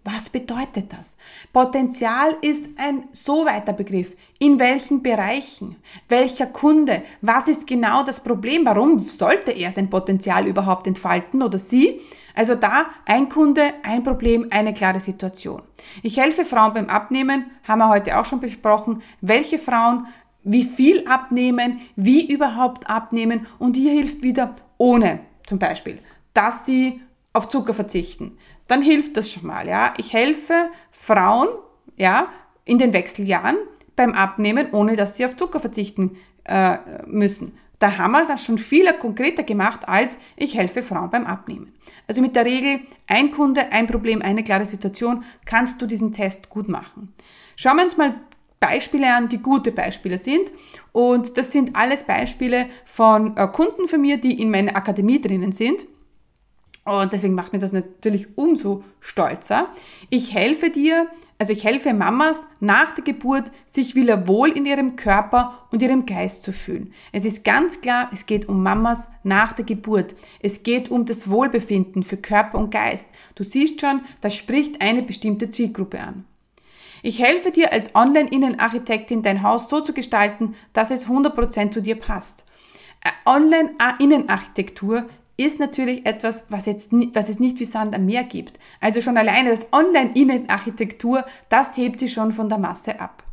Was 0.09 0.29
bedeutet 0.29 0.93
das? 0.93 1.17
Potenzial 1.51 2.37
ist 2.39 2.69
ein 2.77 3.09
so 3.11 3.45
weiter 3.45 3.73
Begriff. 3.73 4.15
In 4.39 4.57
welchen 4.57 5.03
Bereichen? 5.03 5.75
Welcher 6.07 6.45
Kunde? 6.45 7.03
Was 7.19 7.49
ist 7.49 7.67
genau 7.67 8.03
das 8.03 8.23
Problem? 8.23 8.65
Warum 8.65 8.99
sollte 8.99 9.51
er 9.51 9.69
sein 9.69 9.89
Potenzial 9.89 10.47
überhaupt 10.47 10.87
entfalten 10.87 11.43
oder 11.43 11.59
sie? 11.59 11.99
Also 12.33 12.55
da 12.55 12.85
ein 13.05 13.27
Kunde, 13.27 13.73
ein 13.83 14.01
Problem, 14.01 14.47
eine 14.49 14.73
klare 14.73 15.01
Situation. 15.01 15.61
Ich 16.03 16.15
helfe 16.15 16.45
Frauen 16.45 16.73
beim 16.73 16.87
Abnehmen, 16.87 17.51
haben 17.67 17.79
wir 17.79 17.89
heute 17.89 18.17
auch 18.17 18.25
schon 18.25 18.39
besprochen, 18.39 19.01
welche 19.19 19.59
Frauen 19.59 20.07
wie 20.41 20.63
viel 20.63 21.05
abnehmen, 21.05 21.81
wie 21.97 22.31
überhaupt 22.31 22.89
abnehmen 22.89 23.45
und 23.59 23.75
hier 23.75 23.91
hilft 23.91 24.23
wieder 24.23 24.55
ohne 24.77 25.19
zum 25.45 25.59
Beispiel, 25.59 25.99
dass 26.33 26.65
sie 26.65 27.01
auf 27.33 27.49
Zucker 27.49 27.73
verzichten 27.73 28.37
dann 28.67 28.81
hilft 28.81 29.17
das 29.17 29.31
schon 29.31 29.47
mal, 29.47 29.67
ja. 29.67 29.93
Ich 29.97 30.13
helfe 30.13 30.69
Frauen, 30.91 31.49
ja, 31.97 32.27
in 32.65 32.79
den 32.79 32.93
Wechseljahren 32.93 33.55
beim 33.95 34.13
Abnehmen, 34.13 34.67
ohne 34.71 34.95
dass 34.95 35.17
sie 35.17 35.25
auf 35.25 35.35
Zucker 35.35 35.59
verzichten 35.59 36.17
äh, 36.43 36.77
müssen. 37.05 37.57
Da 37.79 37.97
haben 37.97 38.11
wir 38.11 38.25
das 38.25 38.43
schon 38.43 38.57
viel 38.57 38.91
konkreter 38.93 39.43
gemacht, 39.43 39.87
als 39.87 40.17
ich 40.35 40.57
helfe 40.57 40.81
Frauen 40.81 41.11
beim 41.11 41.25
Abnehmen. 41.25 41.73
Also 42.07 42.21
mit 42.21 42.35
der 42.35 42.45
Regel 42.45 42.79
ein 43.05 43.31
Kunde, 43.31 43.71
ein 43.71 43.87
Problem, 43.87 44.21
eine 44.21 44.43
klare 44.43 44.65
Situation, 44.65 45.23
kannst 45.45 45.81
du 45.81 45.85
diesen 45.85 46.11
Test 46.11 46.49
gut 46.49 46.69
machen. 46.69 47.13
Schauen 47.55 47.77
wir 47.77 47.83
uns 47.83 47.97
mal 47.97 48.15
Beispiele 48.59 49.13
an, 49.13 49.29
die 49.29 49.37
gute 49.37 49.71
Beispiele 49.71 50.17
sind. 50.17 50.51
Und 50.91 51.37
das 51.37 51.51
sind 51.51 51.75
alles 51.75 52.03
Beispiele 52.03 52.67
von 52.85 53.37
äh, 53.37 53.47
Kunden 53.47 53.87
von 53.87 54.01
mir, 54.01 54.17
die 54.17 54.41
in 54.41 54.49
meiner 54.49 54.75
Akademie 54.75 55.21
drinnen 55.21 55.51
sind. 55.51 55.85
Und 56.87 57.11
deswegen 57.11 57.35
macht 57.35 57.51
mir 57.51 57.59
das 57.59 57.73
natürlich 57.73 58.37
umso 58.37 58.81
stolzer. 59.01 59.67
Ich 60.09 60.33
helfe 60.33 60.69
dir, 60.69 61.07
also 61.37 61.51
ich 61.51 61.65
helfe 61.65 61.93
Mamas 61.93 62.43
nach 62.61 62.95
der 62.95 63.03
Geburt, 63.03 63.51
sich 63.65 63.93
wieder 63.93 64.25
wohl 64.25 64.51
in 64.51 64.65
ihrem 64.65 64.95
Körper 64.95 65.67
und 65.69 65.81
ihrem 65.81 66.05
Geist 66.05 66.43
zu 66.43 66.53
fühlen. 66.53 66.93
Es 67.11 67.25
ist 67.25 67.43
ganz 67.43 67.81
klar, 67.81 68.09
es 68.13 68.25
geht 68.25 68.47
um 68.47 68.63
Mamas 68.63 69.09
nach 69.23 69.51
der 69.51 69.65
Geburt. 69.65 70.15
Es 70.39 70.63
geht 70.63 70.89
um 70.89 71.05
das 71.05 71.29
Wohlbefinden 71.29 72.03
für 72.03 72.15
Körper 72.15 72.57
und 72.57 72.71
Geist. 72.71 73.09
Du 73.35 73.43
siehst 73.43 73.81
schon, 73.81 73.99
das 74.21 74.33
spricht 74.33 74.81
eine 74.81 75.01
bestimmte 75.01 75.49
Zielgruppe 75.49 75.99
an. 75.99 76.23
Ich 77.03 77.19
helfe 77.19 77.51
dir 77.51 77.73
als 77.73 77.95
Online-Innenarchitektin 77.95 79.23
dein 79.23 79.43
Haus 79.43 79.67
so 79.67 79.81
zu 79.81 79.91
gestalten, 79.91 80.55
dass 80.71 80.89
es 80.89 81.07
100% 81.07 81.71
zu 81.71 81.81
dir 81.81 81.99
passt. 81.99 82.45
Äh, 83.03 83.09
Online-Innenarchitektur 83.29 85.09
ist 85.37 85.59
natürlich 85.59 86.05
etwas, 86.05 86.45
was, 86.49 86.65
jetzt, 86.65 86.91
was 86.91 87.29
es 87.29 87.39
nicht 87.39 87.59
wie 87.59 87.65
Sand 87.65 87.95
am 87.95 88.05
Meer 88.05 88.23
gibt. 88.23 88.59
Also 88.81 89.01
schon 89.01 89.17
alleine 89.17 89.51
das 89.51 89.71
Online-Innenarchitektur, 89.71 91.25
das 91.49 91.77
hebt 91.77 91.99
sie 91.99 92.09
schon 92.09 92.31
von 92.31 92.49
der 92.49 92.57
Masse 92.57 92.99
ab. 92.99 93.23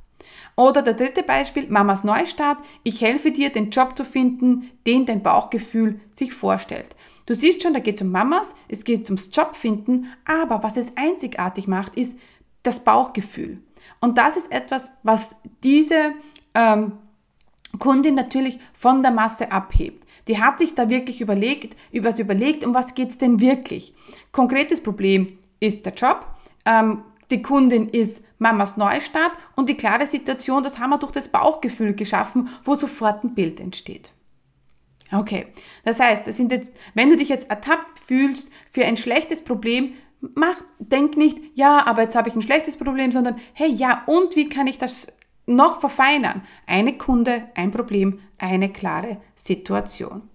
Oder 0.56 0.82
der 0.82 0.94
dritte 0.94 1.22
Beispiel, 1.22 1.66
Mamas 1.68 2.04
Neustart. 2.04 2.58
Ich 2.84 3.00
helfe 3.00 3.32
dir, 3.32 3.50
den 3.50 3.70
Job 3.70 3.96
zu 3.96 4.04
finden, 4.04 4.70
den 4.86 5.06
dein 5.06 5.22
Bauchgefühl 5.22 6.00
sich 6.12 6.32
vorstellt. 6.32 6.94
Du 7.26 7.34
siehst 7.34 7.62
schon, 7.62 7.72
da 7.72 7.80
geht 7.80 7.96
es 7.96 8.02
um 8.02 8.12
Mamas, 8.12 8.54
es 8.68 8.84
geht 8.84 9.04
ums 9.06 9.30
Jobfinden, 9.32 10.12
aber 10.24 10.62
was 10.62 10.76
es 10.76 10.96
einzigartig 10.96 11.66
macht, 11.66 11.96
ist 11.96 12.18
das 12.62 12.80
Bauchgefühl. 12.80 13.58
Und 14.00 14.18
das 14.18 14.36
ist 14.36 14.52
etwas, 14.52 14.90
was 15.02 15.36
diese 15.62 16.12
ähm, 16.54 16.92
Kundin 17.78 18.14
natürlich 18.14 18.60
von 18.74 19.02
der 19.02 19.10
Masse 19.10 19.50
abhebt. 19.50 20.03
Die 20.28 20.40
hat 20.40 20.58
sich 20.58 20.74
da 20.74 20.88
wirklich 20.88 21.20
überlegt, 21.20 21.76
was 21.92 22.18
überlegt, 22.18 22.64
um 22.64 22.74
was 22.74 22.94
geht's 22.94 23.18
denn 23.18 23.40
wirklich. 23.40 23.94
Konkretes 24.32 24.82
Problem 24.82 25.38
ist 25.60 25.84
der 25.84 25.94
Job. 25.94 26.26
Ähm, 26.64 27.02
die 27.30 27.42
Kundin 27.42 27.88
ist 27.88 28.22
Mamas 28.38 28.76
Neustart 28.76 29.32
und 29.56 29.68
die 29.68 29.76
klare 29.76 30.06
Situation, 30.06 30.62
das 30.62 30.78
haben 30.78 30.90
wir 30.90 30.98
durch 30.98 31.12
das 31.12 31.28
Bauchgefühl 31.28 31.94
geschaffen, 31.94 32.48
wo 32.64 32.74
sofort 32.74 33.24
ein 33.24 33.34
Bild 33.34 33.60
entsteht. 33.60 34.10
Okay, 35.12 35.46
das 35.84 36.00
heißt, 36.00 36.26
es 36.26 36.36
sind 36.36 36.50
jetzt, 36.50 36.74
wenn 36.94 37.10
du 37.10 37.16
dich 37.16 37.28
jetzt 37.28 37.50
ertappt 37.50 38.00
fühlst 38.00 38.50
für 38.70 38.84
ein 38.84 38.96
schlechtes 38.96 39.44
Problem, 39.44 39.94
mach, 40.34 40.56
denk 40.78 41.16
nicht, 41.16 41.38
ja, 41.54 41.86
aber 41.86 42.02
jetzt 42.02 42.16
habe 42.16 42.28
ich 42.28 42.34
ein 42.34 42.42
schlechtes 42.42 42.76
Problem, 42.76 43.12
sondern 43.12 43.38
hey, 43.52 43.70
ja, 43.70 44.02
und 44.06 44.36
wie 44.36 44.48
kann 44.48 44.66
ich 44.66 44.78
das 44.78 45.16
noch 45.46 45.80
verfeinern. 45.80 46.42
Eine 46.66 46.96
Kunde, 46.96 47.44
ein 47.54 47.70
Problem, 47.70 48.20
eine 48.38 48.70
klare 48.70 49.18
Situation. 49.36 50.28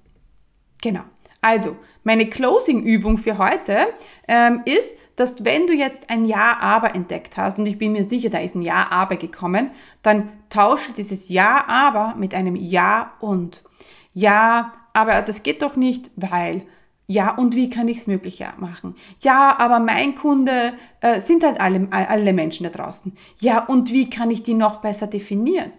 Genau. 0.82 1.04
Also, 1.42 1.78
meine 2.04 2.28
Closing-Übung 2.28 3.18
für 3.18 3.38
heute 3.38 3.88
ähm, 4.28 4.62
ist, 4.66 4.96
dass 5.16 5.44
wenn 5.44 5.68
du 5.68 5.74
jetzt 5.74 6.10
ein 6.10 6.26
Ja-Aber 6.26 6.96
entdeckt 6.96 7.36
hast, 7.38 7.60
und 7.60 7.66
ich 7.66 7.78
bin 7.78 7.92
mir 7.92 8.04
sicher, 8.04 8.30
da 8.30 8.40
ist 8.40 8.56
ein 8.56 8.62
Ja-Aber 8.62 9.18
gekommen, 9.18 9.72
dann 10.02 10.30
tausche 10.50 10.94
dieses 10.94 11.30
Ja-Aber 11.30 12.16
mit 12.18 12.34
einem 12.34 12.56
Ja 12.56 13.14
und. 13.20 13.62
Ja, 14.14 14.74
aber 14.94 15.22
das 15.22 15.44
geht 15.44 15.62
doch 15.62 15.76
nicht, 15.76 16.10
weil 16.16 16.64
ja, 17.12 17.36
und 17.36 17.56
wie 17.56 17.72
kann 17.72 17.88
ich 17.88 17.98
es 17.98 18.08
möglicher 18.08 18.54
machen? 18.60 18.96
Ja, 19.22 19.58
aber 19.58 19.80
mein 19.80 20.14
Kunde 20.14 20.74
äh, 21.02 21.20
sind 21.20 21.44
halt 21.44 21.60
alle, 21.60 21.88
alle 21.90 22.34
Menschen 22.34 22.66
da 22.66 22.70
draußen. 22.70 23.18
Ja, 23.40 23.66
und 23.66 23.92
wie 23.92 24.12
kann 24.12 24.30
ich 24.30 24.44
die 24.44 24.54
noch 24.54 24.76
besser 24.76 25.08
definieren? 25.08 25.72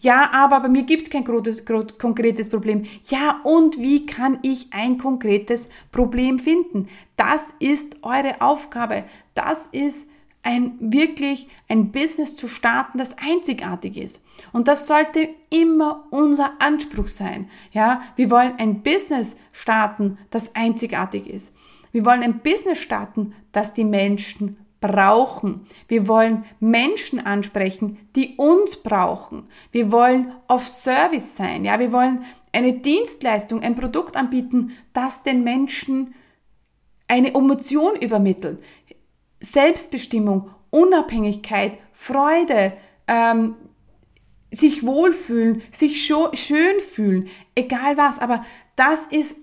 Ja, 0.00 0.32
aber 0.32 0.58
bei 0.58 0.68
mir 0.68 0.82
gibt 0.82 1.04
es 1.04 1.10
kein 1.10 1.24
konkretes 1.24 2.50
Problem. 2.50 2.82
Ja, 3.04 3.40
und 3.44 3.78
wie 3.78 4.06
kann 4.06 4.40
ich 4.42 4.72
ein 4.72 4.98
konkretes 4.98 5.70
Problem 5.92 6.40
finden? 6.40 6.88
Das 7.16 7.54
ist 7.60 7.98
eure 8.02 8.40
Aufgabe. 8.40 9.04
Das 9.34 9.68
ist 9.68 10.10
ein 10.42 10.76
wirklich 10.80 11.48
ein 11.68 11.92
Business 11.92 12.36
zu 12.36 12.48
starten, 12.48 12.98
das 12.98 13.16
einzigartig 13.18 13.96
ist. 13.96 14.24
Und 14.52 14.68
das 14.68 14.86
sollte 14.86 15.28
immer 15.50 16.06
unser 16.10 16.60
Anspruch 16.60 17.08
sein. 17.08 17.48
Ja, 17.70 18.02
wir 18.16 18.30
wollen 18.30 18.54
ein 18.58 18.82
Business 18.82 19.36
starten, 19.52 20.18
das 20.30 20.54
einzigartig 20.54 21.28
ist. 21.28 21.54
Wir 21.92 22.04
wollen 22.04 22.22
ein 22.22 22.40
Business 22.40 22.78
starten, 22.78 23.34
das 23.52 23.74
die 23.74 23.84
Menschen 23.84 24.56
brauchen. 24.80 25.62
Wir 25.86 26.08
wollen 26.08 26.44
Menschen 26.58 27.24
ansprechen, 27.24 27.98
die 28.16 28.34
uns 28.36 28.76
brauchen. 28.76 29.48
Wir 29.70 29.92
wollen 29.92 30.32
auf 30.48 30.66
Service 30.66 31.36
sein. 31.36 31.64
Ja, 31.64 31.78
wir 31.78 31.92
wollen 31.92 32.24
eine 32.52 32.72
Dienstleistung, 32.74 33.62
ein 33.62 33.76
Produkt 33.76 34.16
anbieten, 34.16 34.72
das 34.92 35.22
den 35.22 35.44
Menschen 35.44 36.14
eine 37.08 37.34
Emotion 37.34 37.96
übermittelt. 37.96 38.62
Selbstbestimmung, 39.42 40.50
Unabhängigkeit, 40.70 41.78
Freude, 41.92 42.72
ähm, 43.06 43.56
sich 44.50 44.86
wohlfühlen, 44.86 45.62
sich 45.72 46.04
schön 46.04 46.80
fühlen, 46.80 47.28
egal 47.54 47.96
was. 47.96 48.18
Aber 48.18 48.44
das 48.76 49.06
ist 49.06 49.38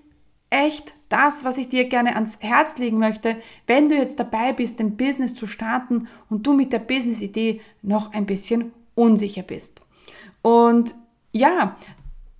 echt 0.50 0.94
das, 1.08 1.44
was 1.44 1.58
ich 1.58 1.68
dir 1.68 1.84
gerne 1.84 2.14
ans 2.14 2.38
Herz 2.40 2.78
legen 2.78 2.98
möchte, 2.98 3.36
wenn 3.66 3.88
du 3.88 3.96
jetzt 3.96 4.18
dabei 4.18 4.52
bist, 4.52 4.80
ein 4.80 4.96
Business 4.96 5.34
zu 5.34 5.46
starten 5.46 6.08
und 6.28 6.46
du 6.46 6.52
mit 6.52 6.72
der 6.72 6.78
Business-Idee 6.78 7.60
noch 7.82 8.12
ein 8.12 8.26
bisschen 8.26 8.72
unsicher 8.94 9.42
bist. 9.42 9.82
Und 10.42 10.94
ja, 11.32 11.76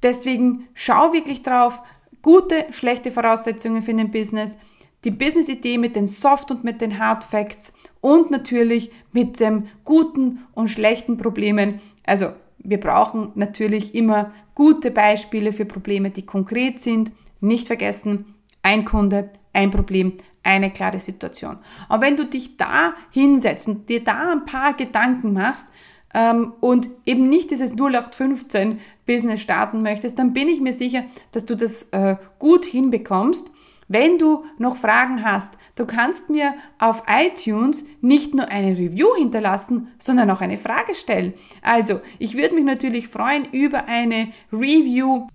deswegen 0.03 0.69
schau 0.75 1.13
wirklich 1.13 1.43
drauf, 1.43 1.81
gute, 2.23 2.67
schlechte 2.71 3.13
Voraussetzungen 3.13 3.83
für 3.83 3.93
ein 3.93 4.11
Business– 4.11 4.57
die 5.05 5.11
Business-Idee 5.11 5.79
mit 5.79 5.97
den 5.97 6.09
Soft- 6.09 6.51
und 6.51 6.65
mit 6.65 6.81
den 6.81 6.99
Hard 6.99 7.25
Facts 7.25 7.73
und 8.01 8.31
natürlich 8.31 8.91
mit 9.13 9.41
dem 9.41 9.69
guten 9.85 10.47
und 10.53 10.69
schlechten 10.69 11.17
Problemen. 11.17 11.81
Also 12.05 12.33
wir 12.59 12.79
brauchen 12.79 13.33
natürlich 13.35 13.95
immer 13.95 14.33
gute 14.55 14.91
Beispiele 14.91 15.53
für 15.53 15.65
Probleme, 15.65 16.11
die 16.11 16.27
konkret 16.27 16.81
sind. 16.81 17.13
Nicht 17.41 17.67
vergessen, 17.67 18.35
ein 18.63 18.85
Kunde, 18.85 19.31
ein 19.53 19.71
Problem, 19.71 20.15
eine 20.43 20.71
klare 20.71 21.01
Situation. 21.01 21.59
Und 21.89 22.01
wenn 22.01 22.17
du 22.17 22.27
dich 22.27 22.57
da 22.57 22.95
hinsetzt 23.11 23.69
und 23.69 23.89
dir 23.89 24.05
da 24.05 24.33
ein 24.33 24.45
paar 24.45 24.75
Gedanken 24.75 25.33
machst 25.33 25.69
ähm, 26.13 26.53
und 26.61 26.89
eben 27.07 27.29
nicht 27.29 27.51
dieses 27.51 27.73
0815 27.73 28.81
Business 29.07 29.41
starten 29.41 29.83
möchtest, 29.83 30.19
dann 30.19 30.33
bin 30.33 30.49
ich 30.49 30.61
mir 30.61 30.73
sicher, 30.73 31.05
dass 31.33 31.47
du 31.47 31.57
das 31.57 31.85
äh, 31.93 32.17
gut 32.39 32.67
hinbekommst 32.67 33.51
wenn 33.91 34.19
du 34.19 34.45
noch 34.57 34.77
Fragen 34.77 35.25
hast, 35.25 35.53
du 35.75 35.85
kannst 35.85 36.31
mir 36.31 36.55
auf 36.79 37.03
iTunes 37.09 37.85
nicht 38.01 38.35
nur 38.35 38.47
eine 38.47 38.79
Review 38.79 39.09
hinterlassen, 39.19 39.89
sondern 39.99 40.31
auch 40.31 40.41
eine 40.41 40.59
Frage 40.59 40.95
stellen. 40.95 41.35
Also, 41.61 42.01
ich 42.21 42.37
würde 42.37 42.55
mich 42.55 42.65
natürlich 42.65 43.09
freuen 43.09 43.47
über 43.51 43.87
eine 43.87 44.29
Review 44.53 45.27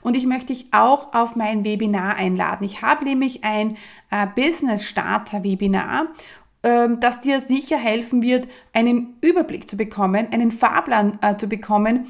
Und 0.00 0.16
ich 0.16 0.26
möchte 0.26 0.54
dich 0.54 0.68
auch 0.70 1.12
auf 1.12 1.34
mein 1.34 1.64
Webinar 1.64 2.14
einladen. 2.16 2.64
Ich 2.64 2.80
habe 2.82 3.04
nämlich 3.04 3.44
ein 3.44 3.76
äh, 4.10 4.26
Business 4.34 4.84
Starter 4.84 5.42
Webinar 5.42 6.06
ähm, 6.64 6.98
das 6.98 7.20
dir 7.20 7.40
sicher 7.42 7.76
helfen 7.76 8.22
wird, 8.22 8.48
einen 8.72 9.18
Überblick 9.20 9.68
zu 9.68 9.76
bekommen, 9.76 10.28
einen 10.32 10.50
Fahrplan 10.50 11.18
äh, 11.20 11.36
zu 11.36 11.46
bekommen 11.46 12.06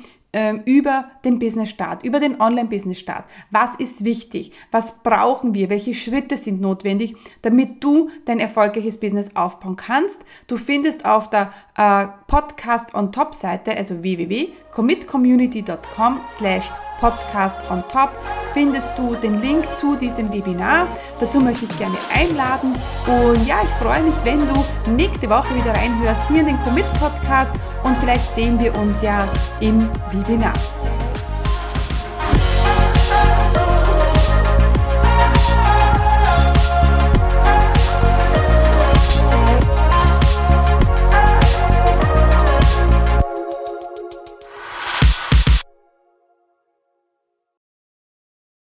über 0.65 1.11
den 1.25 1.39
Business 1.39 1.71
Start, 1.71 2.05
über 2.05 2.21
den 2.21 2.41
Online-Business 2.41 2.99
Start. 2.99 3.25
Was 3.51 3.77
ist 3.77 4.05
wichtig? 4.05 4.53
Was 4.71 5.03
brauchen 5.03 5.55
wir? 5.55 5.71
Welche 5.71 5.95
Schritte 5.95 6.37
sind 6.37 6.61
notwendig, 6.61 7.17
damit 7.43 7.83
du 7.83 8.11
dein 8.25 8.41
erfolgreiches 8.41 8.99
Business 8.99 9.37
aufbauen 9.37 9.77
kannst? 9.77 10.25
Du 10.47 10.57
findest 10.57 11.05
auf 11.05 11.31
der 11.31 11.53
äh, 11.77 12.07
Podcast 12.27 12.95
on 12.95 13.13
Top 13.13 13.35
Seite, 13.35 13.77
also 13.77 14.03
www.commitcommunity.com 14.75 16.21
slash 16.27 16.71
Podcast 17.01 17.59
on 17.71 17.83
Top 17.89 18.11
findest 18.55 18.89
du 18.97 19.15
den 19.17 19.41
Link 19.41 19.65
zu 19.79 19.97
diesem 19.97 20.33
Webinar. 20.33 20.87
Dazu 21.21 21.41
möchte 21.41 21.65
ich 21.65 21.79
gerne 21.79 21.97
einladen. 22.15 22.73
Und 23.07 23.47
ja, 23.47 23.57
ich 23.63 23.85
freue 23.85 24.03
mich, 24.03 24.15
wenn 24.23 24.39
du 24.39 24.65
nächste 24.91 25.29
Woche 25.29 25.55
wieder 25.55 25.75
reinhörst 25.75 26.29
hier 26.29 26.41
in 26.41 26.47
den 26.47 26.63
Commit 26.63 26.87
Podcast 26.99 27.51
und 27.83 27.97
vielleicht 27.99 28.33
sehen 28.35 28.59
wir 28.61 28.75
uns 28.77 29.03
ja 29.03 29.27
im 29.61 29.89
Webinar. 30.13 30.55